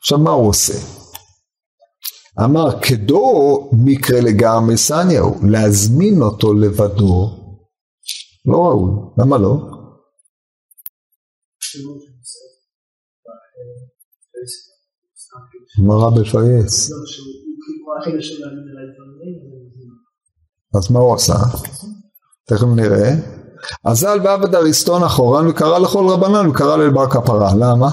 [0.01, 1.04] עכשיו מה הוא עושה?
[2.41, 7.31] אמר כדו מקרה לגמרי סניהו, להזמין אותו לבדו,
[8.47, 9.57] לא ראוי, למה לא?
[15.95, 16.91] רע בפייס?
[20.75, 21.35] אז מה הוא עשה?
[22.47, 23.11] תכף נראה.
[23.85, 27.89] אזל ועבד אריסטון אחורן וקרא לכל רבנן וקרא לבר כפרה, למה?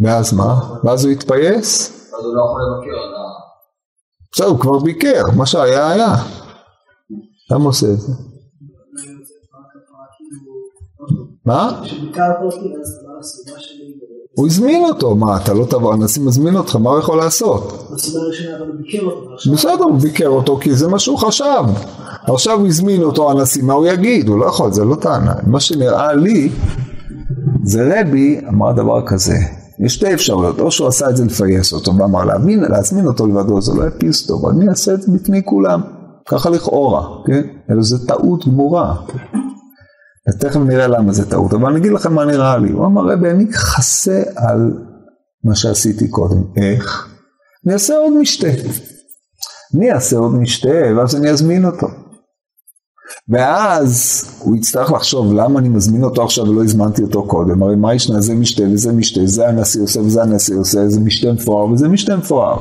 [0.00, 0.60] ואז מה?
[0.84, 1.90] ואז הוא התפייס?
[2.18, 3.20] אז הוא לא יכול לבקר על ה...
[4.32, 6.14] בסדר, הוא כבר ביקר, מה שהיה היה.
[7.50, 8.12] למה עושה את זה?
[11.46, 11.82] מה?
[14.36, 17.90] הוא הזמין אותו, מה אתה לא תבוא, הנשיא מזמין אותך, מה הוא יכול לעשות?
[19.52, 21.64] בסדר, הוא ביקר אותו כי זה מה שהוא חשב.
[22.26, 24.28] עכשיו הוא הזמין אותו הנשיא, מה הוא יגיד?
[24.28, 25.34] הוא לא יכול, זה לא טענה.
[25.46, 26.52] מה שנראה לי,
[27.64, 29.36] זה רבי אמר דבר כזה,
[29.84, 33.60] יש שתי אפשרויות, או שהוא עשה את זה לפייס אותו ואמר להבין, להזמין אותו לבדו,
[33.60, 35.80] זה לא יפיס טוב, אני אעשה את זה בפני כולם,
[36.28, 37.42] ככה לכאורה, כן?
[37.70, 38.96] אלא זו טעות גמורה.
[40.28, 42.72] אז תכף נראה למה זה טעות, אבל אני אגיד לכם מה נראה לי.
[42.72, 44.72] הוא אמר, רבי, אני אכסה על
[45.44, 46.42] מה שעשיתי קודם.
[46.56, 47.08] איך?
[47.66, 48.48] אני אעשה עוד משתה.
[49.74, 51.86] אני אעשה עוד משתה, ואז אני אזמין אותו.
[53.30, 57.94] ואז הוא יצטרך לחשוב למה אני מזמין אותו עכשיו ולא הזמנתי אותו קודם, הרי מה
[57.94, 61.88] ישנה זה משתה וזה משתה, זה הנשיא עושה וזה הנשיא עושה, זה משתה מפואר וזה
[61.88, 62.56] משתה מפואר.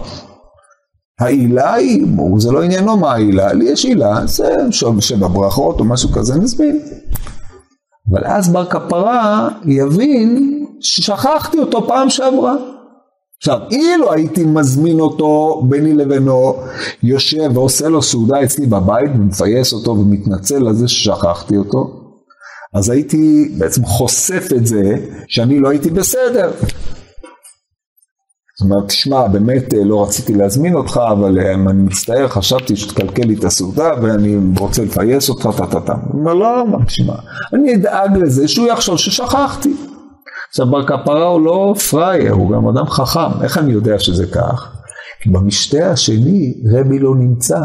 [1.19, 2.05] העילה היא,
[2.37, 4.55] זה לא עניינו מה העילה, לי יש עילה, זה
[4.99, 6.79] שבע ברכות או משהו כזה, נזמין.
[8.11, 12.55] אבל אז בר כפרה יבין ששכחתי אותו פעם שעברה.
[13.41, 16.55] עכשיו, אילו הייתי מזמין אותו ביני לבינו,
[17.03, 21.99] יושב ועושה לו סעודה אצלי בבית ומפייס אותו ומתנצל על זה ששכחתי אותו,
[22.73, 24.95] אז הייתי בעצם חושף את זה
[25.27, 26.51] שאני לא הייתי בסדר.
[28.59, 33.23] זאת אומרת, תשמע, באמת אה, לא רציתי להזמין אותך, אבל אה, אני מצטער, חשבתי שתקלקל
[33.23, 35.93] לי את הסעודה ואני רוצה לפייס אותך, טה-טה-טה.
[35.93, 37.13] הוא אומר, לא, מה, תשמע,
[37.53, 39.73] אני אדאג לזה שהוא יחשוב ששכחתי.
[40.49, 43.43] עכשיו, בר כפרה הוא לא פראייר, הוא גם אדם חכם.
[43.43, 44.75] איך אני יודע שזה כך?
[45.21, 47.59] כי במשתה השני רבי לא נמצא.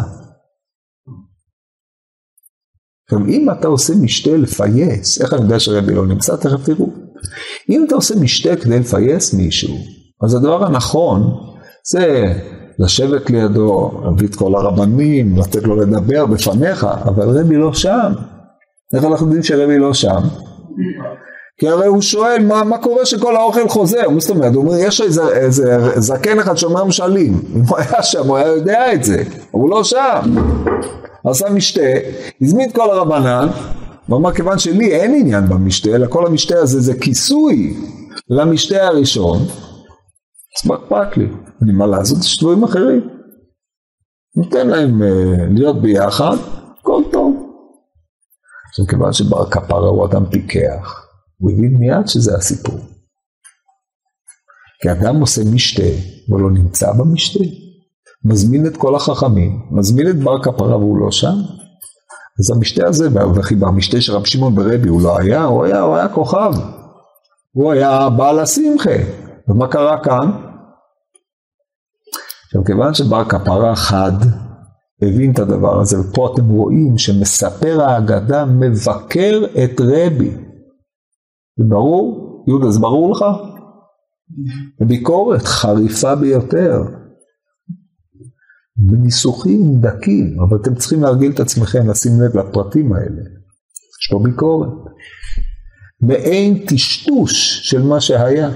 [3.05, 6.37] עכשיו, אם אתה עושה משתה לפייס, איך אני יודע שרבי לא נמצא?
[6.37, 6.89] תכף תראו.
[7.71, 9.77] אם אתה עושה משתה כדי לפייס מישהו,
[10.25, 11.23] אז הדבר הנכון
[11.91, 12.35] זה
[12.79, 18.13] לשבת לידו, להביא את כל הרבנים, לתת לו לדבר בפניך, אבל רבי לא שם.
[18.95, 20.21] איך אנחנו יודעים שרבי לא שם?
[21.65, 24.55] כי הרי הוא שואל מה, מה קורה שכל האוכל חוזר, מה זאת אומרת?
[24.55, 28.49] הוא אומר יש איזה, איזה זקן אחד שאומר משלים, אם הוא היה שם הוא היה
[28.49, 30.21] יודע את זה, הוא לא שם.
[31.25, 31.81] עשה משתה,
[32.43, 33.49] הזמין את כל הרבנן,
[34.09, 37.77] ואמר כיוון שלי אין עניין במשתה, אלא כל המשתה הזה זה כיסוי
[38.31, 41.27] למשתה הראשון, אז מה אכפת לי?
[41.63, 42.19] אני מה לעשות?
[42.19, 43.09] יש דברים אחרים.
[44.37, 46.37] ניתן להם uh, להיות ביחד,
[46.81, 47.35] הכל טוב.
[48.69, 51.05] עכשיו כיוון שבר כפרה הוא אדם פיקח,
[51.39, 52.79] הוא הבין מיד שזה הסיפור.
[54.83, 55.83] כי אדם עושה משתה,
[56.29, 57.45] והוא לא נמצא במשתה,
[58.25, 61.35] מזמין את כל החכמים, מזמין את בר כפרה והוא לא שם,
[62.41, 65.97] אז המשתה הזה, וכי במשתה של רב שמעון ברבי הוא לא היה, הוא היה, הוא
[65.97, 66.53] היה כוכב.
[67.53, 68.97] הוא היה בעל השמחה.
[69.49, 70.31] ומה קרה כאן?
[72.45, 74.13] עכשיו, כיוון שבר כפרה חד
[75.03, 80.31] הבין את הדבר הזה, ופה אתם רואים שמספר האגדה מבקר את רבי.
[81.59, 82.45] זה ברור?
[82.49, 83.25] יהודה, זה ברור לך?
[84.81, 86.83] ביקורת חריפה ביותר.
[88.77, 93.23] בניסוחים דקים, אבל אתם צריכים להרגיל את עצמכם לשים לב לפרטים האלה.
[94.01, 94.69] יש פה ביקורת.
[96.01, 98.49] מעין טשטוש של מה שהיה.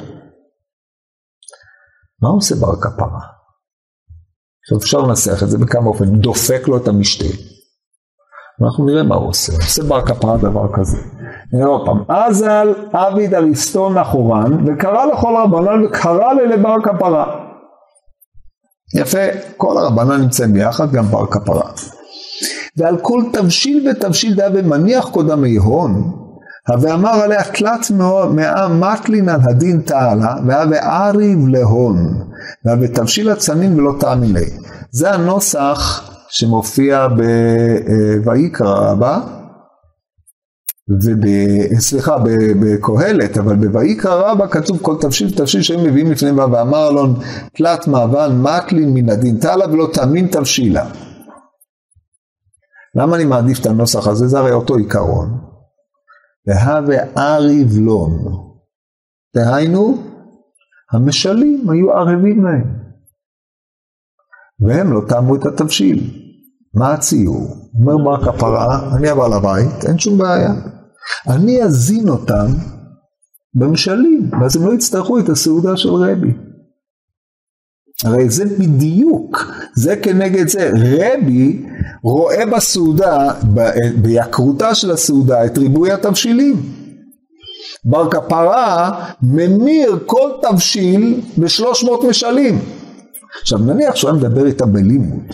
[2.23, 3.21] מה עושה בר כפרה?
[4.63, 7.25] עכשיו אפשר לנסח את זה בכמה אופן, דופק לו את המשתה.
[8.65, 11.18] אנחנו נראה מה הוא עושה, עושה בר כפרה דבר כזה.
[11.53, 17.27] עוד פעם, אזל עביד אריסטון נחורן, וקרא לכל רבנן וקרא ללבר כפרה.
[18.95, 19.19] יפה,
[19.57, 21.71] כל הרבנן נמצאים ביחד, גם בר כפרה.
[22.77, 26.13] ועל כל תבשיל ותבשיל דעה ומניח קודמי הון,
[26.81, 27.91] ואמר עליה תלת
[28.31, 31.97] מאה מטלין על הדין תעלה, והווה אריב להון,
[32.65, 34.47] והווה תבשיל הצנין ולא תאמיני.
[34.91, 37.09] זה הנוסח שמופיע
[38.25, 39.19] בויקרא רבה,
[40.89, 41.79] וב...
[41.79, 42.17] סליחה,
[42.61, 47.15] בקהלת, אבל בויקרא רבה כתוב כל תבשיל תבשיל שהם מביאים לפני בה, ואמר אלון
[47.55, 50.91] תלת מאבן מטלין מן הדין תעלה ולא תאמין תבשילה.
[52.95, 54.29] למה אני מעדיף את הנוסח הזה?
[54.29, 55.39] זה הרי אותו עיקרון.
[56.47, 58.11] והווה אריב לון.
[59.37, 59.99] דהיינו,
[60.93, 62.79] המשלים היו ערבים להם.
[64.61, 66.11] והם לא טעמו את התבשיל.
[66.75, 67.57] מה הציור?
[67.75, 70.78] אומר בר כפרה, אני הבעל הבית, אין שום בעיה.
[71.29, 72.47] אני אזין אותם
[73.55, 76.33] במשלים, ואז הם לא יצטרכו את הסעודה של רבי.
[78.05, 79.45] הרי זה בדיוק,
[79.75, 80.71] זה כנגד זה.
[80.75, 81.67] רבי
[82.03, 83.33] רואה בסעודה,
[84.03, 86.57] ביקרותה של הסעודה, את ריבוי התבשילים.
[87.85, 92.59] בר כפרה ממיר כל תבשיל בשלוש מאות משלים.
[93.41, 95.25] עכשיו נניח שהוא היה מדבר איתם בלימוד,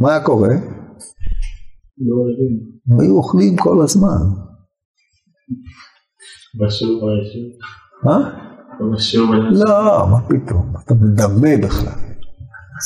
[0.00, 0.48] מה היה קורה?
[2.88, 4.45] לא היו אוכלים כל הזמן.
[8.04, 8.30] מה?
[9.50, 11.92] לא, מה פתאום, אתה מדמה בכלל.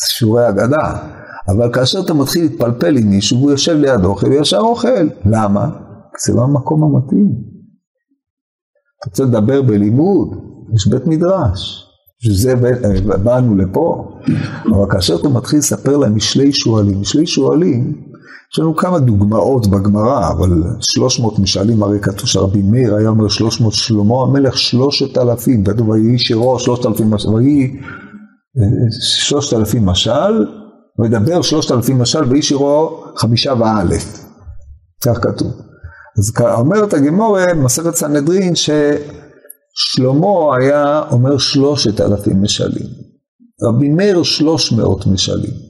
[0.01, 1.09] זה שיעורי אגדה.
[1.49, 5.09] אבל כאשר אתה מתחיל להתפלפל עם מישהו והוא יושב ליד אוכל, ישר אוכל.
[5.27, 5.70] למה?
[6.12, 7.33] כי זה לא המקום המתאים.
[8.99, 10.29] אתה רוצה לדבר בלימוד,
[10.75, 11.87] יש בית מדרש.
[12.20, 12.55] בשביל זה
[13.25, 14.18] באנו לפה.
[14.70, 18.10] אבל כאשר אתה מתחיל לספר להם משלי שועלים, משלי שועלים,
[18.53, 23.73] יש לנו כמה דוגמאות בגמרא, אבל 300 משאלים, הרי כתוב שרבי מאיר היה אומר 300,
[23.73, 27.81] שלמה המלך 3,000, כתוב ויהי שירו 3,000 משל, ויהי
[29.01, 30.47] 3,000 משל,
[30.99, 34.25] וידבר 3,000 משל, ויהי שירו חמישה ואלף,
[35.05, 35.53] כך כתוב.
[36.19, 42.87] אז אומרת הגמורה, מסכת סנהדרין, ששלמה היה אומר 3,000 משלים,
[43.63, 45.70] רבי מאיר 300 משלים.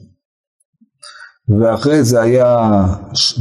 [1.59, 2.83] ואחרי זה היה,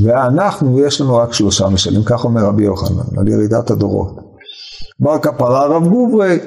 [0.03, 4.17] ואנחנו, יש לנו רק שלושה משלים, כך אומר רבי יוחנן, על ירידת הדורות.
[5.01, 6.39] בר כפרה רב גוברי,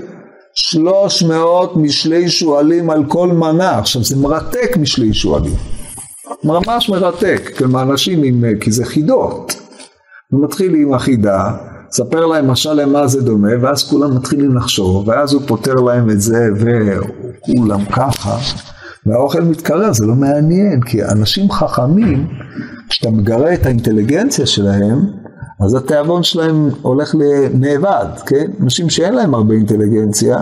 [0.53, 5.55] שלוש מאות משלי שועלים על כל מנה, עכשיו זה מרתק משלי שועלים,
[6.43, 9.55] ממש מרתק, כלומר אנשים עם, כי זה חידות,
[10.31, 11.51] הוא מתחיל עם החידה,
[11.91, 16.21] ספר להם משל למה זה דומה, ואז כולם מתחילים לחשוב, ואז הוא פותר להם את
[16.21, 18.37] זה, וכולם ככה.
[19.05, 22.27] והאוכל מתקרר, זה לא מעניין, כי אנשים חכמים,
[22.89, 24.99] כשאתה מגרה את האינטליגנציה שלהם,
[25.59, 28.45] אז התיאבון שלהם הולך לנאבד, כן?
[28.61, 30.37] אנשים שאין להם הרבה אינטליגנציה,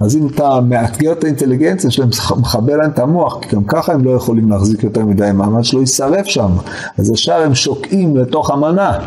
[0.00, 4.04] אז אם אתה מאתגר את האינטליגנציה שלהם, מכבה להם את המוח, כי גם ככה הם
[4.04, 6.50] לא יכולים להחזיק יותר מדי מעמד שלא יישרף שם,
[6.98, 8.98] אז ישר הם שוקעים לתוך המנה.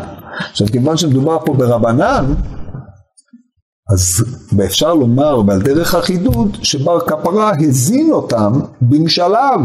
[0.50, 2.24] עכשיו, כיוון שמדובר פה ברבנן,
[3.90, 4.24] אז
[4.64, 9.60] אפשר לומר ועל דרך החידוד שבר כפרה הזין אותם במשאליו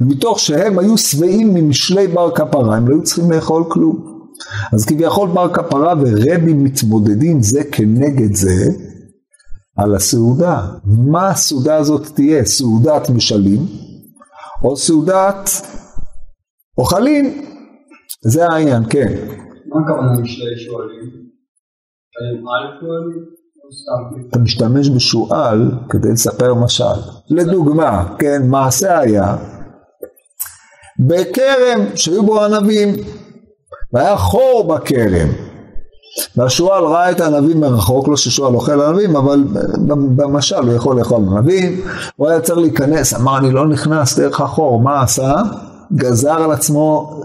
[0.00, 4.18] ומתוך שהם היו שבעים ממשלי בר כפרה הם לא היו צריכים לאכול כלום.
[4.72, 8.72] אז כביכול בר כפרה ורבי מתמודדים זה כנגד זה
[9.76, 10.68] על הסעודה.
[10.84, 12.44] מה הסעודה הזאת תהיה?
[12.44, 13.60] סעודת משלים
[14.64, 15.50] או סעודת
[16.78, 17.44] אוכלים?
[18.22, 19.12] זה העניין כן.
[19.66, 21.28] מה הכוונה משלי שואלים?
[24.30, 26.84] אתה משתמש בשועל כדי לספר משל.
[27.30, 29.36] לדוגמה, כן, מעשה היה
[30.98, 32.94] בכרם שהיו בו ענבים,
[33.92, 35.28] והיה חור בכרם.
[36.36, 39.44] והשועל ראה את הענבים מרחוק, לא ששועל אוכל ענבים, אבל
[40.16, 41.80] במשל הוא יכול לאכול ענבים,
[42.16, 45.34] הוא היה צריך להיכנס, אמר אני לא נכנס דרך החור, מה עשה?
[45.94, 47.20] גזר על עצמו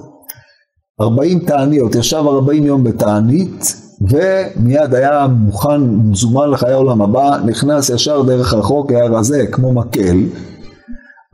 [1.02, 3.76] 40 תעניות, ישב 40 יום בתענית,
[4.10, 10.18] ומיד היה מוכן, מזומן לחיי העולם הבא, נכנס ישר דרך רחוק, היה רזה כמו מקל,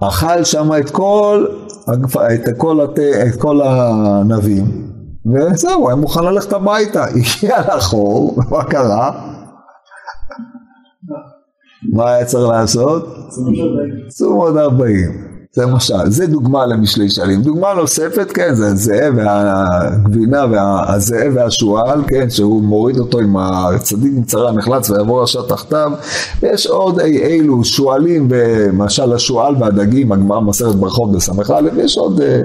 [0.02, 1.46] אכל שם את כל,
[2.34, 3.00] את כל, הת...
[3.00, 4.66] את כל הענבים,
[5.26, 9.12] וזהו, היה מוכן ללכת הביתה, הגיע לחור, מה קרה?
[11.94, 13.16] מה היה צריך לעשות?
[14.08, 15.29] צום עוד ארבעים.
[15.52, 17.42] זה משל, זה דוגמה למשלי שלים.
[17.42, 24.52] דוגמה נוספת, כן, זה הזאב והגבינה והזאב והשועל, כן, שהוא מוריד אותו עם הצדיק מצרה
[24.52, 25.92] נחלץ ויבוא רשע תחתיו.
[26.44, 32.42] יש עוד אי אילו שועלים, במשל השועל והדגים, הגמרא מסרת ברכות בס"א, ויש עוד, אה,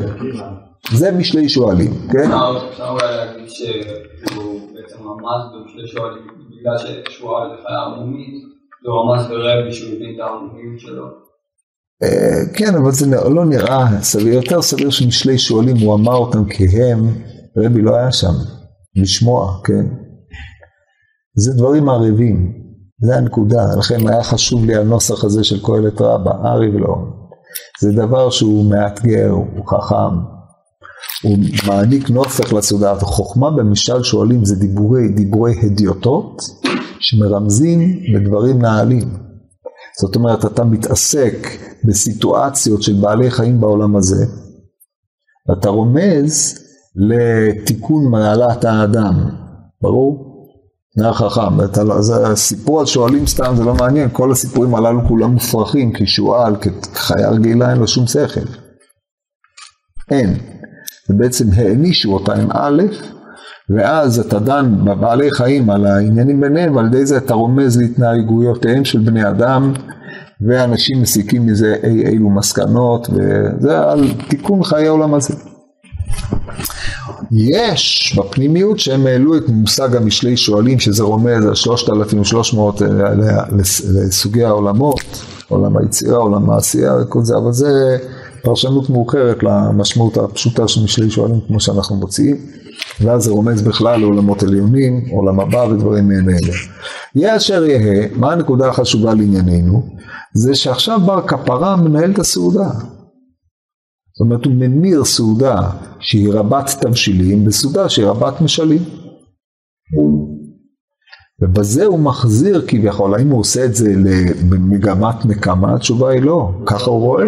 [0.92, 2.30] זה משלי שועלים, כן?
[2.70, 8.44] אפשר אולי להגיד שהוא בעצם רמז במשלי שועלים, בגלל ששועל חיה ערמומית,
[8.84, 11.23] הוא רמז ברבי שהוא הבין את הערמומיות שלו.
[12.05, 17.09] אה, כן, אבל זה לא נראה סביר, יותר סביר שמשלי שואלים, הוא אמר אותם כהם,
[17.57, 18.34] רבי לא היה שם,
[18.96, 19.86] לשמוע, כן?
[21.36, 22.52] זה דברים ערבים,
[23.02, 26.96] זה הנקודה, לכן היה חשוב לי הנוסח הזה של קהלת רבה, ארי ולא.
[27.80, 30.16] זה דבר שהוא מאתגר, הוא חכם,
[31.22, 36.42] הוא מעניק נופך לסעודה, החוכמה במשל שואלים זה דיבורי, דיבורי הדיוטות,
[37.00, 39.34] שמרמזים לדברים נעלים.
[40.01, 41.49] זאת אומרת, אתה מתעסק
[41.84, 44.26] בסיטואציות של בעלי חיים בעולם הזה,
[45.49, 46.59] ואתה רומז
[46.97, 49.28] לתיקון מעלת האדם,
[49.82, 50.34] ברור?
[50.97, 55.92] זה החכם, לא, הסיפור על שואלים סתם זה לא מעניין, כל הסיפורים הללו כולם מופרכים,
[55.92, 58.40] כי שועל, כחיה רגילה אין לו שום שכל.
[60.11, 60.36] אין.
[61.11, 62.82] ובעצם הענישו אותה עם א',
[63.70, 68.98] ואז אתה דן בבעלי חיים על העניינים ביניהם, ועל ידי זה אתה רומז להתנהגויותיהם של
[68.98, 69.72] בני אדם,
[70.40, 75.34] ואנשים מסיקים מזה אי אילו מסקנות, וזה על תיקון חיי העולם הזה.
[77.32, 82.88] יש בפנימיות שהם העלו את מושג המשלי שואלים, שזה רומז על 3,300 אה,
[83.88, 85.00] לסוגי העולמות,
[85.48, 87.98] עולם היצירה, עולם העשייה וכל זה, אבל זה
[88.42, 92.36] פרשנות מאוחרת למשמעות הפשוטה של משלי שואלים כמו שאנחנו מוציאים.
[93.01, 96.57] ואז זה רומז בכלל לעולמות עליונים, עולם הבא ודברים מעין אלה.
[97.14, 99.82] יהיה אשר יהא, מה הנקודה החשובה לענייננו?
[100.34, 102.70] זה שעכשיו בר כפרה מנהל את הסעודה.
[104.16, 105.57] זאת אומרת, הוא ממיר סעודה
[106.01, 108.82] שהיא רבת תבשילים בסעודה שהיא רבת משלים.
[111.42, 113.95] ובזה הוא מחזיר כביכול, האם הוא עושה את זה
[114.51, 115.74] במגמת נקמה?
[115.74, 117.24] התשובה היא לא, ככה הוא רואה.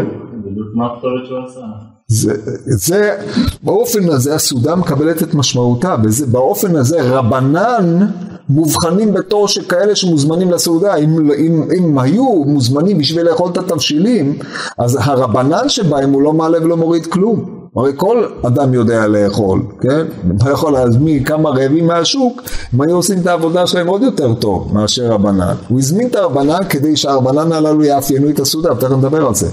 [0.75, 1.96] מה הפטורת שהוא עשה?
[2.09, 2.35] זה,
[2.67, 3.17] זה,
[3.63, 8.07] באופן הזה הסעודה מקבלת את משמעותה, וזה, באופן הזה רבנן
[8.49, 14.39] מובחנים בתור שכאלה שמוזמנים לסעודה, אם, אם, אם היו מוזמנים בשביל לאכול את התבשילים,
[14.79, 17.57] אז הרבנן שבהם הוא לא מעלה ולא מוריד כלום.
[17.77, 20.07] הרי כל אדם יודע לאכול, כן?
[20.37, 22.43] אתה יכול להזמין כמה רעבים מהשוק,
[22.73, 25.55] הם היו עושים את העבודה שלהם עוד יותר טוב מאשר רבנן.
[25.69, 29.49] הוא הזמין את הרבנן כדי שהרבנן הללו יאפיינו את הסעודה, תכף נדבר על זה.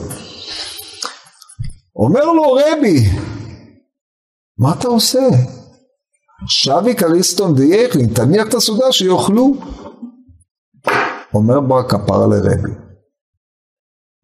[1.95, 2.99] אומר לו רבי,
[4.57, 5.29] מה אתה עושה?
[6.47, 9.53] שבי קריסטון דייכלין, תניח את הסעודה שיאכלו.
[11.33, 12.71] אומר בר כפרה לרבי.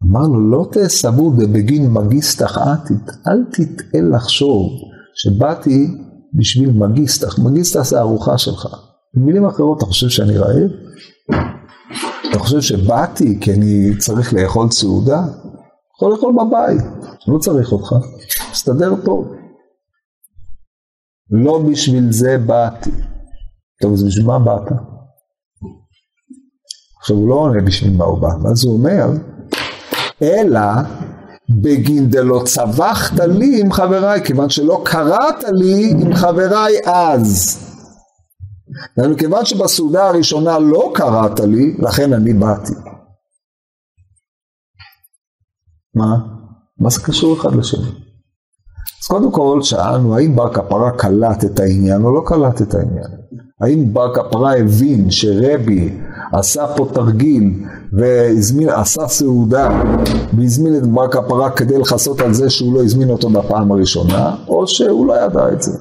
[0.04, 4.70] אמר לו, לא תעשבו בגין מגיסתך עתית, אל תטעה לחשוב
[5.14, 5.86] שבאתי
[6.34, 8.68] בשביל מגיסתך, מגיסתך זה ארוחה שלך.
[9.14, 10.70] במילים אחרות, אתה חושב שאני רעב?
[12.30, 15.24] אתה חושב שבאתי כי אני צריך לאכול סעודה?
[15.96, 16.84] יכול לאכול בבית,
[17.28, 17.94] לא צריך אותך,
[18.50, 19.34] מסתדר טוב.
[21.30, 22.90] לא בשביל זה באתי.
[23.82, 24.72] טוב, אז בשביל מה באת?
[27.00, 29.06] עכשיו הוא לא עונה בשביל מה הוא בא, ואז הוא אומר,
[30.22, 30.60] אלא
[31.62, 37.58] בגין דלא צווחת לי עם חבריי, כיוון שלא קראת לי עם חבריי אז.
[39.18, 42.72] כיוון שבסעודה הראשונה לא קראת לי, לכן אני באתי.
[45.94, 46.39] מה?
[46.80, 47.88] מה זה קשור אחד לשני?
[49.02, 53.20] אז קודם כל שאלנו האם בר כפרה קלט את העניין או לא קלט את העניין.
[53.60, 55.98] האם בר כפרה הבין שרבי
[56.32, 59.82] עשה פה תרגיל ועשה סעודה
[60.38, 64.66] והזמין את בר כפרה כדי לכסות על זה שהוא לא הזמין אותו בפעם הראשונה, או
[64.66, 65.78] שהוא לא ידע את זה.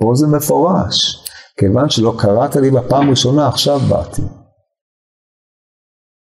[0.00, 1.24] פה זה מפורש.
[1.58, 4.22] כיוון שלא קראת לי בפעם הראשונה, עכשיו באתי.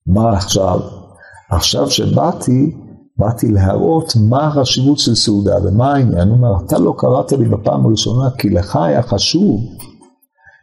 [0.07, 0.81] מה עכשיו?
[1.51, 2.77] עכשיו שבאתי,
[3.21, 6.29] באתי להראות מה החשיבות של סעודה ומה העניין.
[6.29, 9.61] הוא אומר, אתה לא קראת לי בפעם הראשונה כי לך היה חשוב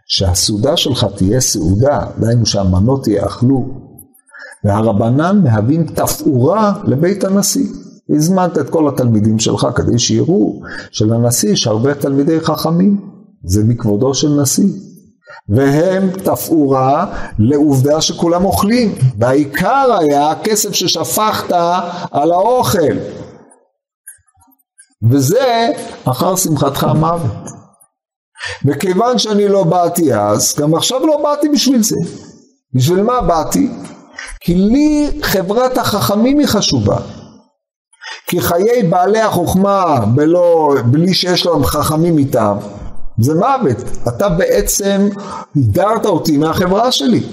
[0.08, 3.66] שהסעודה שלך תהיה סעודה, דהיינו שהמנות יאכלו,
[4.64, 7.68] והרבנן מהווים תפאורה לבית הנשיא.
[8.10, 13.02] הזמנת את כל התלמידים שלך כדי שיראו שלנשיא יש הרבה תלמידי חכמים,
[13.44, 14.70] זה מכבודו של נשיא.
[15.50, 17.06] והם תפאורה
[17.40, 21.52] לעובדה שכולם אוכלים, והעיקר היה הכסף ששפכת
[22.12, 22.98] על האוכל.
[25.12, 25.72] וזה
[26.06, 27.32] אחר שמחתך המוות.
[28.66, 31.96] וכיוון שאני לא באתי אז, גם עכשיו לא באתי בשביל זה.
[32.74, 33.70] בשביל מה באתי?
[34.40, 36.98] כי לי חברת החכמים היא חשובה.
[38.28, 42.58] כי חיי בעלי החוכמה בלא, בלי שיש להם חכמים איתם,
[43.20, 43.78] זה מוות.
[44.08, 45.10] אתה בעצם
[45.56, 47.24] הדרת אותי מהחברה שלי.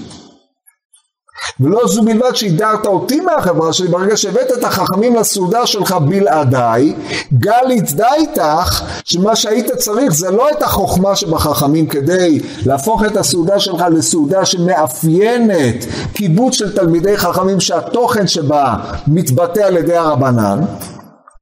[1.59, 6.93] ולא זו בלבד שהדרת אותי מהחברה שלי, ברגע שהבאת את החכמים לסעודה שלך בלעדיי,
[7.33, 13.59] גל יצדע איתך שמה שהיית צריך זה לא את החוכמה שבחכמים כדי להפוך את הסעודה
[13.59, 18.75] שלך לסעודה שמאפיינת קיבוץ של תלמידי חכמים שהתוכן שבה
[19.07, 20.59] מתבטא על ידי הרבנן,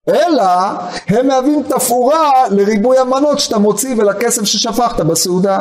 [0.10, 0.44] אלא
[1.08, 5.60] הם מהווים תפאורה לריבוי המנות שאתה מוציא ולכסף ששפכת בסעודה.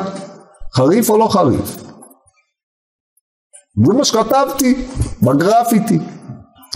[0.74, 1.76] חריף או לא חריף?
[3.86, 4.88] זה מה שכתבתי
[5.22, 5.98] בגרפיטי,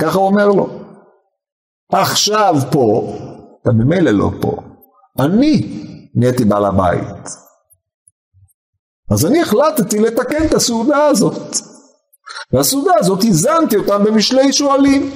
[0.00, 0.68] ככה הוא אומר לו.
[1.92, 3.16] עכשיו פה,
[3.62, 4.56] אתה ממילא לא פה,
[5.18, 5.82] אני
[6.14, 7.28] נהייתי בעל הבית.
[9.10, 11.56] אז אני החלטתי לתקן את הסעודה הזאת.
[12.52, 15.10] והסעודה הזאת, הזנתי אותם במשלי שועלים.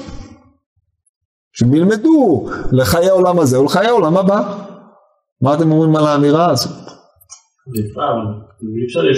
[1.53, 4.55] שהם ילמדו לחיי העולם הזה ולחיי העולם הבא.
[5.42, 6.72] מה אתם אומרים על האמירה הזאת?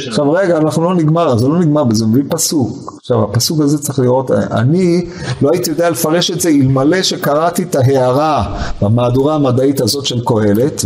[0.08, 2.92] עכשיו רגע, אנחנו לא נגמר, זה לא נגמר בזה, מביא פסוק.
[2.96, 5.06] עכשיו הפסוק הזה צריך לראות, אני
[5.42, 10.84] לא הייתי יודע לפרש את זה אלמלא שקראתי את ההערה במהדורה המדעית הזאת של קהלת,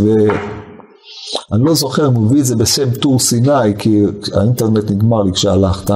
[1.51, 4.03] ואני לא זוכר אם הוא מביא את זה בשם טור סיני, כי
[4.33, 5.91] האינטרנט נגמר לי כשהלכת,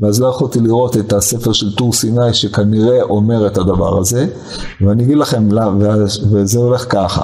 [0.00, 4.26] ואז לא יכולתי לראות את הספר של טור סיני שכנראה אומר את הדבר הזה,
[4.80, 5.48] ואני אגיד לכם,
[6.32, 7.22] וזה הולך ככה.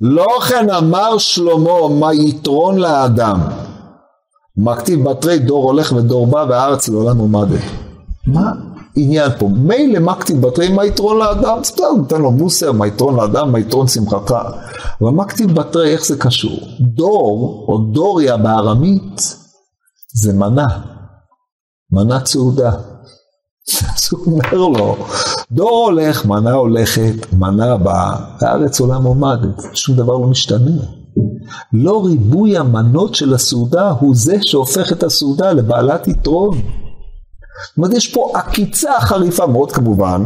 [0.00, 3.40] לא כן אמר שלמה מה יתרון לאדם.
[4.56, 7.60] מכתיב בתרי דור הולך ודור בא והארץ לעולם עומדת.
[8.26, 8.52] מה
[8.98, 9.48] עניין פה.
[9.48, 13.58] מילא מה כתיב בתרי מה יתרון לאדם בסדר ניתן לו מוסר מה יתרון לאדם מה
[13.58, 14.34] יתרון שמחתך
[15.00, 16.60] אבל מה כתיב בתרי איך זה קשור?
[16.80, 19.36] דור או דוריה בארמית
[20.14, 20.68] זה מנה.
[21.92, 22.72] מנה צעודה
[23.96, 24.96] אז הוא אומר לו,
[25.52, 30.82] דור הולך, מנה הולכת, מנה באה, והארץ עולם עומדת, שום דבר לא משתנה.
[31.72, 36.60] לא ריבוי המנות של הסעודה הוא זה שהופך את הסעודה לבעלת יתרון.
[37.66, 40.22] זאת אומרת, יש פה עקיצה חריפה מאוד כמובן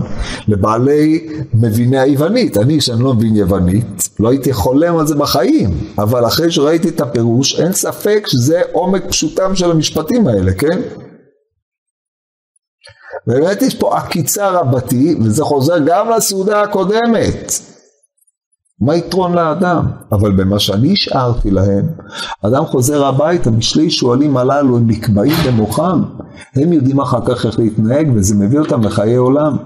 [0.49, 2.57] לבעלי מביני היוונית.
[2.57, 7.01] אני, שאני לא מבין יוונית, לא הייתי חולם על זה בחיים, אבל אחרי שראיתי את
[7.01, 10.81] הפירוש, אין ספק שזה עומק פשוטם של המשפטים האלה, כן?
[13.27, 17.53] באמת יש פה עקיצה רבתי, וזה חוזר גם לסעודה הקודמת.
[18.83, 19.87] מה יתרון לאדם?
[20.13, 21.87] אבל במה שאני השארתי להם,
[22.43, 26.03] אדם חוזר הביתה, משלי שועלים הללו הם נקבעים במוחם,
[26.57, 29.57] הם יודעים אחר כך איך להתנהג וזה מביא אותם לחיי עולם.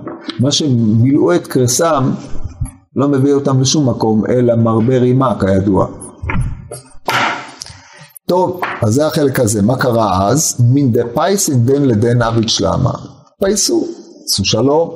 [0.41, 2.11] מה שהם מילאו את קרסם
[2.97, 5.87] לא מביא אותם לשום מקום, אלא מרבה רימה כידוע.
[8.27, 9.63] טוב, אז זה החלק הזה.
[9.63, 10.67] מה קרה אז?
[10.75, 12.93] מן דפייסין דן לדן אביד שלמה.
[13.41, 13.85] פייסו,
[14.25, 14.91] עשו שלום,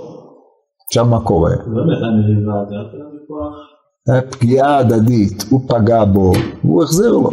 [0.87, 1.51] עכשיו מה קורה?
[4.31, 6.33] פגיעה הדדית, הוא פגע בו,
[6.65, 7.31] והוא החזיר לו.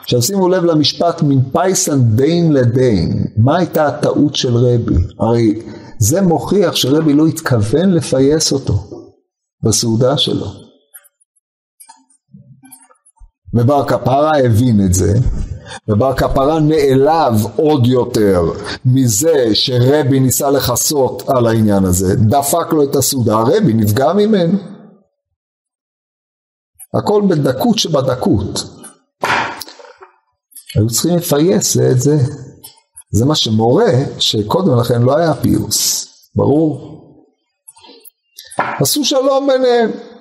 [0.00, 4.94] עכשיו שימו לב למשפט מן פייסן דין לדין, מה הייתה הטעות של רבי?
[5.18, 5.54] הרי
[5.98, 8.74] זה מוכיח שרבי לא התכוון לפייס אותו
[9.62, 10.65] בסעודה שלו.
[13.56, 15.14] ובר כפרה הבין את זה,
[15.88, 18.42] ובר כפרה נעלב עוד יותר
[18.84, 24.58] מזה שרבי ניסה לכסות על העניין הזה, דפק לו את הסעודה, רבי נפגע ממנו.
[26.94, 28.64] הכל בדקות שבדקות.
[30.76, 32.16] היו צריכים לפייס את זה.
[33.10, 36.96] זה מה שמורה שקודם לכן לא היה פיוס, ברור.
[38.58, 40.15] עשו שלום ביניהם.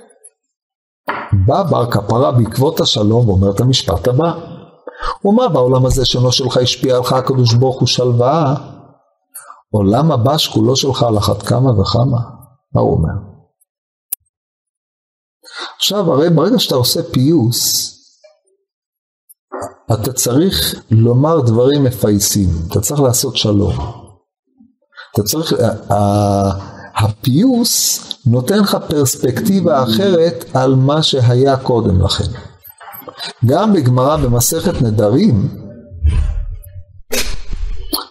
[1.45, 4.33] בא בר כפרה בעקבות השלום ואומר את המשפט הבא.
[5.25, 8.55] ומה בעולם הזה שאינו שלך השפיע עליך הקדוש ברוך הוא שלווה?
[9.71, 12.19] עולם הבא שכולו שלך על אחת כמה וכמה.
[12.73, 13.35] מה הוא אומר?
[15.77, 17.91] עכשיו הרי ברגע שאתה עושה פיוס,
[19.93, 23.73] אתה צריך לומר דברים מפייסים, אתה צריך לעשות שלום.
[25.13, 25.53] אתה צריך,
[26.97, 32.31] הפיוס נותן לך פרספקטיבה אחרת על מה שהיה קודם לכן.
[33.45, 35.47] גם בגמרא במסכת נדרים,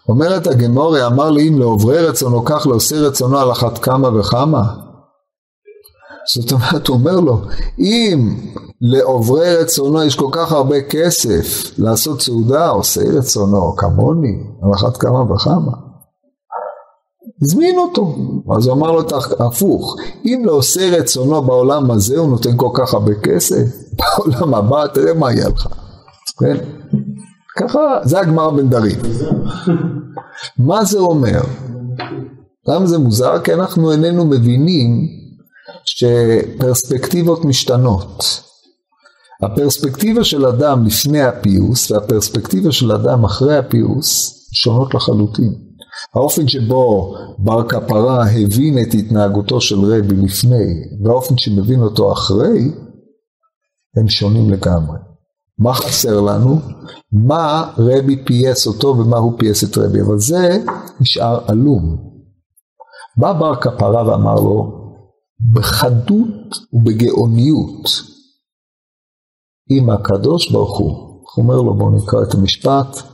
[0.09, 4.63] אומרת הגמורי, אמר לי אם לעוברי רצונו כך לעושה רצונו על אחת כמה וכמה.
[6.35, 7.41] זאת אומרת, הוא אומר לו,
[7.79, 8.37] אם
[8.81, 15.33] לעוברי רצונו יש כל כך הרבה כסף לעשות סעודה, עושי רצונו, כמוני, על אחת כמה
[15.33, 15.73] וכמה,
[17.43, 18.17] הזמין אותו.
[18.57, 22.95] אז הוא אמר לו את ההפוך, אם לעושה רצונו בעולם הזה הוא נותן כל כך
[22.95, 23.65] הרבה כסף,
[23.99, 25.67] בעולם הבא תראה מה יהיה לך.
[26.39, 26.57] כן?
[27.57, 28.99] ככה, זה הגמר בן דרים.
[30.59, 31.41] מה זה אומר?
[32.69, 33.43] למה זה מוזר?
[33.43, 35.09] כי אנחנו איננו מבינים
[35.85, 38.41] שפרספקטיבות משתנות.
[39.43, 45.55] הפרספקטיבה של אדם לפני הפיוס והפרספקטיבה של אדם אחרי הפיוס שונות לחלוטין.
[46.15, 50.65] האופן שבו בר קפרא הבין את התנהגותו של רבי לפני
[51.05, 52.71] והאופן שמבין אותו אחרי
[53.97, 54.99] הם שונים לגמרי.
[55.59, 56.59] מה חסר לנו?
[57.13, 60.65] מה רבי פייס אותו ומה הוא פייס את רבי, אבל זה
[61.01, 61.97] נשאר עלום.
[63.17, 64.85] בא בר כפרה ואמר לו,
[65.53, 67.89] בחדות ובגאוניות
[69.71, 70.91] עם הקדוש ברוך הוא.
[71.35, 73.14] הוא אומר לו, בואו נקרא את המשפט.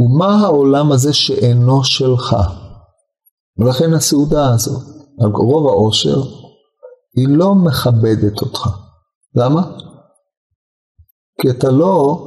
[0.00, 2.36] ומה העולם הזה שאינו שלך?
[3.58, 4.82] ולכן הסעודה הזאת,
[5.20, 6.22] על רוב העושר,
[7.16, 8.68] היא לא מכבדת אותך.
[9.34, 9.62] למה?
[11.40, 12.18] כי אתה לא,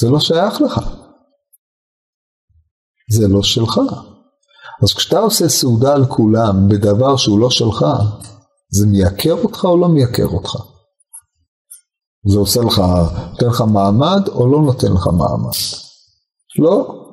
[0.00, 0.80] זה לא שייך לך.
[3.10, 3.80] זה לא שלך.
[4.82, 7.84] אז כשאתה עושה סעודה על כולם בדבר שהוא לא שלך,
[8.70, 10.56] זה מייקר אותך או לא מייקר אותך?
[12.26, 12.82] זה עושה לך,
[13.30, 15.54] נותן לך מעמד או לא נותן לך מעמד?
[16.58, 17.03] לא.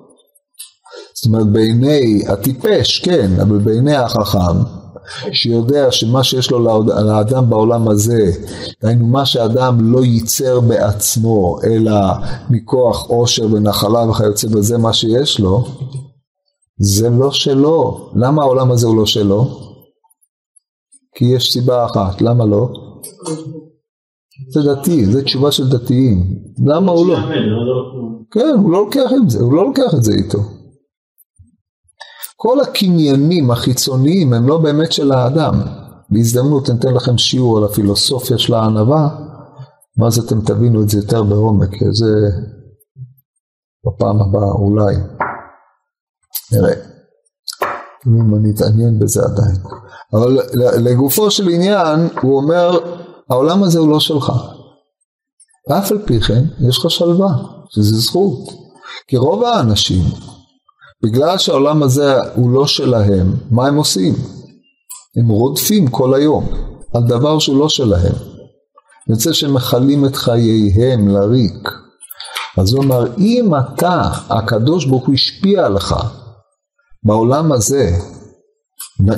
[1.22, 4.58] זאת אומרת בעיני הטיפש, כן, אבל בעיני החכם,
[5.32, 8.32] שיודע שמה שיש לו לאדם בעולם הזה,
[8.84, 11.92] דהיינו מה שאדם לא ייצר בעצמו, אלא
[12.50, 15.64] מכוח עושר ונחלה וכיוצא בזה מה שיש לו,
[16.78, 18.10] זה לא שלו.
[18.16, 19.46] למה העולם הזה הוא לא שלו?
[21.16, 22.70] כי יש סיבה אחת, למה לא?
[24.54, 26.26] זה דתי, זה תשובה של דתיים.
[26.66, 27.16] למה הוא לא?
[28.32, 30.61] כן, הוא לא לוקח את זה, הוא לא לוקח את זה איתו.
[32.44, 35.62] כל הקניינים החיצוניים הם לא באמת של האדם.
[36.10, 39.10] בהזדמנות אני לכם שיעור על הפילוסופיה של הענווה,
[39.98, 42.30] ואז אתם תבינו את זה יותר בעומק, זה
[43.86, 44.96] בפעם הבאה אולי.
[46.52, 46.74] נראה.
[48.08, 49.56] אם אני אתעניין בזה עדיין.
[50.14, 50.40] אבל
[50.78, 52.80] לגופו של עניין, הוא אומר,
[53.30, 54.32] העולם הזה הוא לא שלך.
[55.70, 57.34] ואף על פי כן, יש לך שלווה,
[57.70, 58.50] שזה זכות.
[59.08, 60.04] כי רוב האנשים,
[61.04, 64.14] בגלל שהעולם הזה הוא לא שלהם, מה הם עושים?
[65.18, 66.48] הם רודפים כל היום
[66.94, 68.14] על דבר שהוא לא שלהם.
[69.10, 71.70] יוצא שהם מכלים את חייהם לריק.
[72.58, 75.96] אז הוא אמר, אם אתה, הקדוש ברוך הוא השפיע עליך,
[77.04, 77.92] בעולם הזה,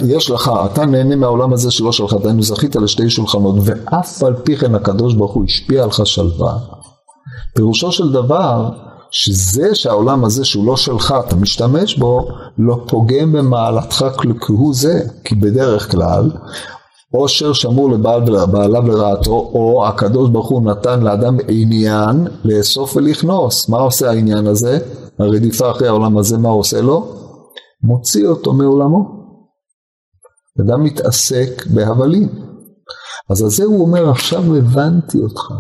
[0.07, 4.57] יש לך, אתה נהנה מהעולם הזה שלא שלך, דהיינו זכית לשתי שולחנות, ואף על פי
[4.57, 6.57] כן הקדוש ברוך הוא השפיע עליך שלווה.
[7.55, 8.69] פירושו של דבר,
[9.13, 14.05] שזה שהעולם הזה שהוא לא שלך, אתה משתמש בו, לא פוגם במעלתך
[14.41, 16.31] כהוא זה, כי בדרך כלל,
[17.11, 23.69] עושר שמור לבעליו לרעתו, או הקדוש ברוך הוא נתן לאדם עניין לאסוף ולכנוס.
[23.69, 24.79] מה עושה העניין הזה?
[25.19, 27.15] הרדיפה אחרי העולם הזה, מה עושה לו?
[27.83, 29.23] מוציא אותו מעולמו.
[30.61, 32.29] אדם מתעסק בהבלים.
[33.29, 35.53] אז על זה הוא אומר, עכשיו הבנתי אותך.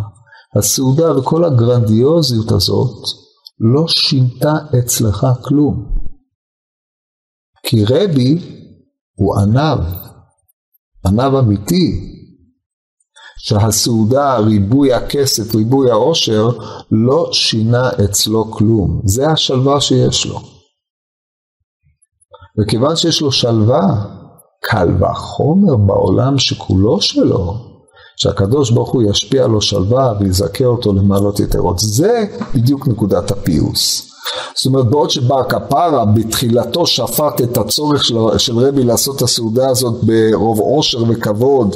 [0.55, 3.22] הסעודה וכל הגרנדיוזיות הזאת
[3.59, 5.95] לא שינתה אצלך כלום.
[7.63, 8.39] כי רבי
[9.15, 9.79] הוא ענב,
[11.05, 12.13] ענב אמיתי,
[13.37, 16.49] שהסעודה, ריבוי הכסף, ריבוי העושר,
[16.91, 19.01] לא שינה אצלו כלום.
[19.05, 20.39] זה השלווה שיש לו.
[22.61, 24.05] וכיוון שיש לו שלווה,
[24.61, 27.72] קל וחומר בעולם שכולו שלו,
[28.15, 31.79] שהקדוש ברוך הוא ישפיע לו שלווה ויזכה אותו למעלות יתרות.
[31.79, 34.09] זה בדיוק נקודת הפיוס.
[34.55, 39.69] זאת אומרת, בעוד שבא הכפרה בתחילתו שפט את הצורך של, של רבי לעשות את הסעודה
[39.69, 41.75] הזאת ברוב עושר וכבוד,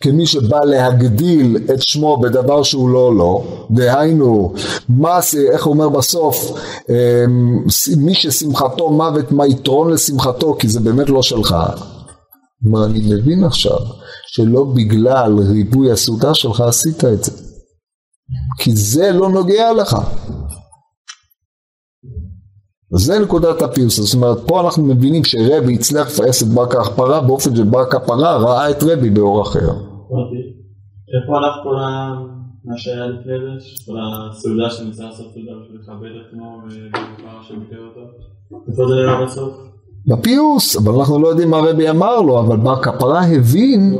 [0.00, 4.52] כמי שבא להגדיל את שמו בדבר שהוא לא לו, דהיינו,
[4.88, 5.20] מה,
[5.52, 6.52] איך הוא אומר בסוף,
[6.88, 7.64] אמ,
[7.96, 11.56] מי ששמחתו מוות, מה יתרון לשמחתו, כי זה באמת לא שלך.
[12.62, 13.78] כלומר, אני מבין עכשיו
[14.26, 17.32] שלא בגלל ריבוי הסעודה שלך עשית את זה,
[18.58, 19.96] כי זה לא נוגע לך.
[22.94, 27.56] זה נקודת הפיוס, זאת אומרת פה אנחנו מבינים שרבי הצליח לפייס את בר כפרה באופן
[27.56, 29.70] שבר כפרה ראה את רבי באור אחר.
[31.14, 31.76] איפה הלך כל
[32.64, 33.66] מה שהיה לפני זה?
[33.86, 38.00] כל הסעודה שניסה לעשות סעודה בשביל לכבד את עצמו ובכפרה שביטר אותו?
[38.70, 39.52] איפה זה נראה בסוף?
[40.06, 43.96] בפיוס, אבל אנחנו לא יודעים מה רבי אמר לו, אבל בר כפרה הבין,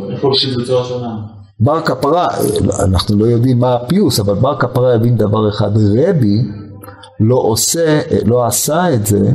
[0.84, 1.16] שונה?
[1.60, 2.28] בר כפרה,
[2.84, 6.42] אנחנו לא יודעים מה הפיוס, אבל בר כפרה הבין דבר אחד, רבי
[7.20, 9.30] לא עושה, לא עשה את זה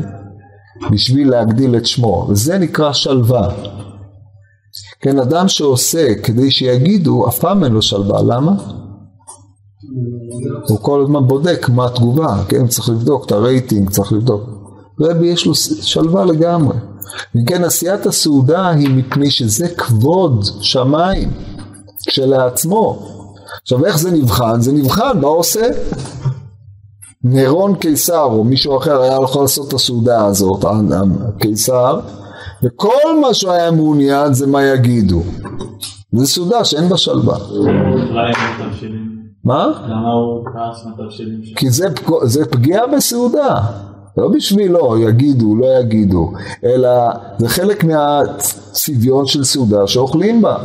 [0.92, 3.50] בשביל להגדיל את שמו, וזה נקרא שלווה.
[5.02, 8.52] כן, אדם שעושה כדי שיגידו, אף פעם אין לו שלווה, למה?
[10.70, 14.57] הוא כל הזמן בודק מה התגובה, כן, צריך לבדוק את הרייטינג, צריך לבדוק.
[15.00, 16.78] רבי יש לו שלווה לגמרי.
[17.36, 21.32] אם כן, עשיית הסעודה היא מפני שזה כבוד שמיים
[22.08, 23.00] כשלעצמו.
[23.62, 24.62] עכשיו, איך זה נבחן?
[24.62, 25.68] זה נבחן בעושה.
[27.24, 30.66] נירון קיסר או מישהו אחר היה יכול לעשות את הסעודה הזאת,
[31.28, 32.00] הקיסר,
[32.64, 35.24] וכל מה שהוא היה מעוניין זה מה יגידו.
[36.14, 37.38] זו סעודה שאין בה שלווה.
[38.62, 39.18] מתבשלים.
[39.44, 39.68] מה?
[39.88, 41.56] למה הוא כעס מהתבשילים שלו?
[41.56, 41.88] כי זה,
[42.24, 43.62] זה פגיעה בסעודה.
[44.18, 46.32] לא בשבילו יגידו, לא יגידו,
[46.64, 46.90] אלא
[47.38, 50.58] זה חלק מהצביון של סעודה שאוכלים בה.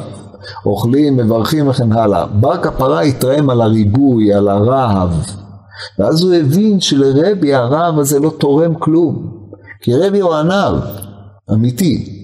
[0.67, 2.27] אוכלים, מברכים וכן הלאה.
[2.27, 5.09] בר כפרה התרעם על הריבוי, על הרהב.
[5.99, 9.33] ואז הוא הבין שלרבי הרהב הזה לא תורם כלום.
[9.83, 10.81] כי רבי הוא ענב,
[11.53, 12.19] אמיתי.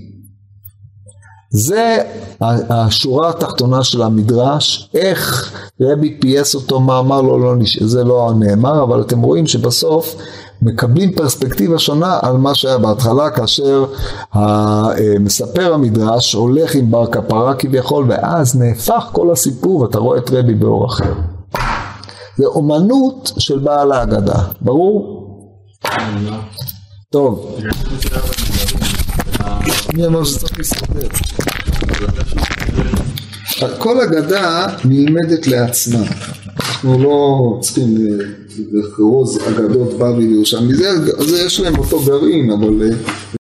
[1.50, 1.98] זה
[2.70, 8.32] השורה התחתונה של המדרש, איך רבי פייס אותו, מה אמר לו, לא, נש- זה לא
[8.38, 10.16] נאמר, אבל אתם רואים שבסוף
[10.62, 13.84] מקבלים פרספקטיבה שונה על מה שהיה בהתחלה, כאשר
[15.20, 20.54] מספר המדרש הולך עם בר כפרה כביכול, ואז נהפך כל הסיפור ואתה רואה את רבי
[20.54, 21.12] באור אחר.
[22.36, 25.24] זה אומנות של בעל ההגדה, ברור?
[27.10, 27.58] טוב,
[29.94, 31.08] מי אמר שצריך להסתדר?
[33.78, 35.98] כל אגדה נלמדת לעצמה.
[36.58, 37.94] אנחנו לא צריכים
[38.72, 42.96] לחרוז אגדות בבלי וירושלמי, זה, זה יש להם אותו גרעין, אבל אה,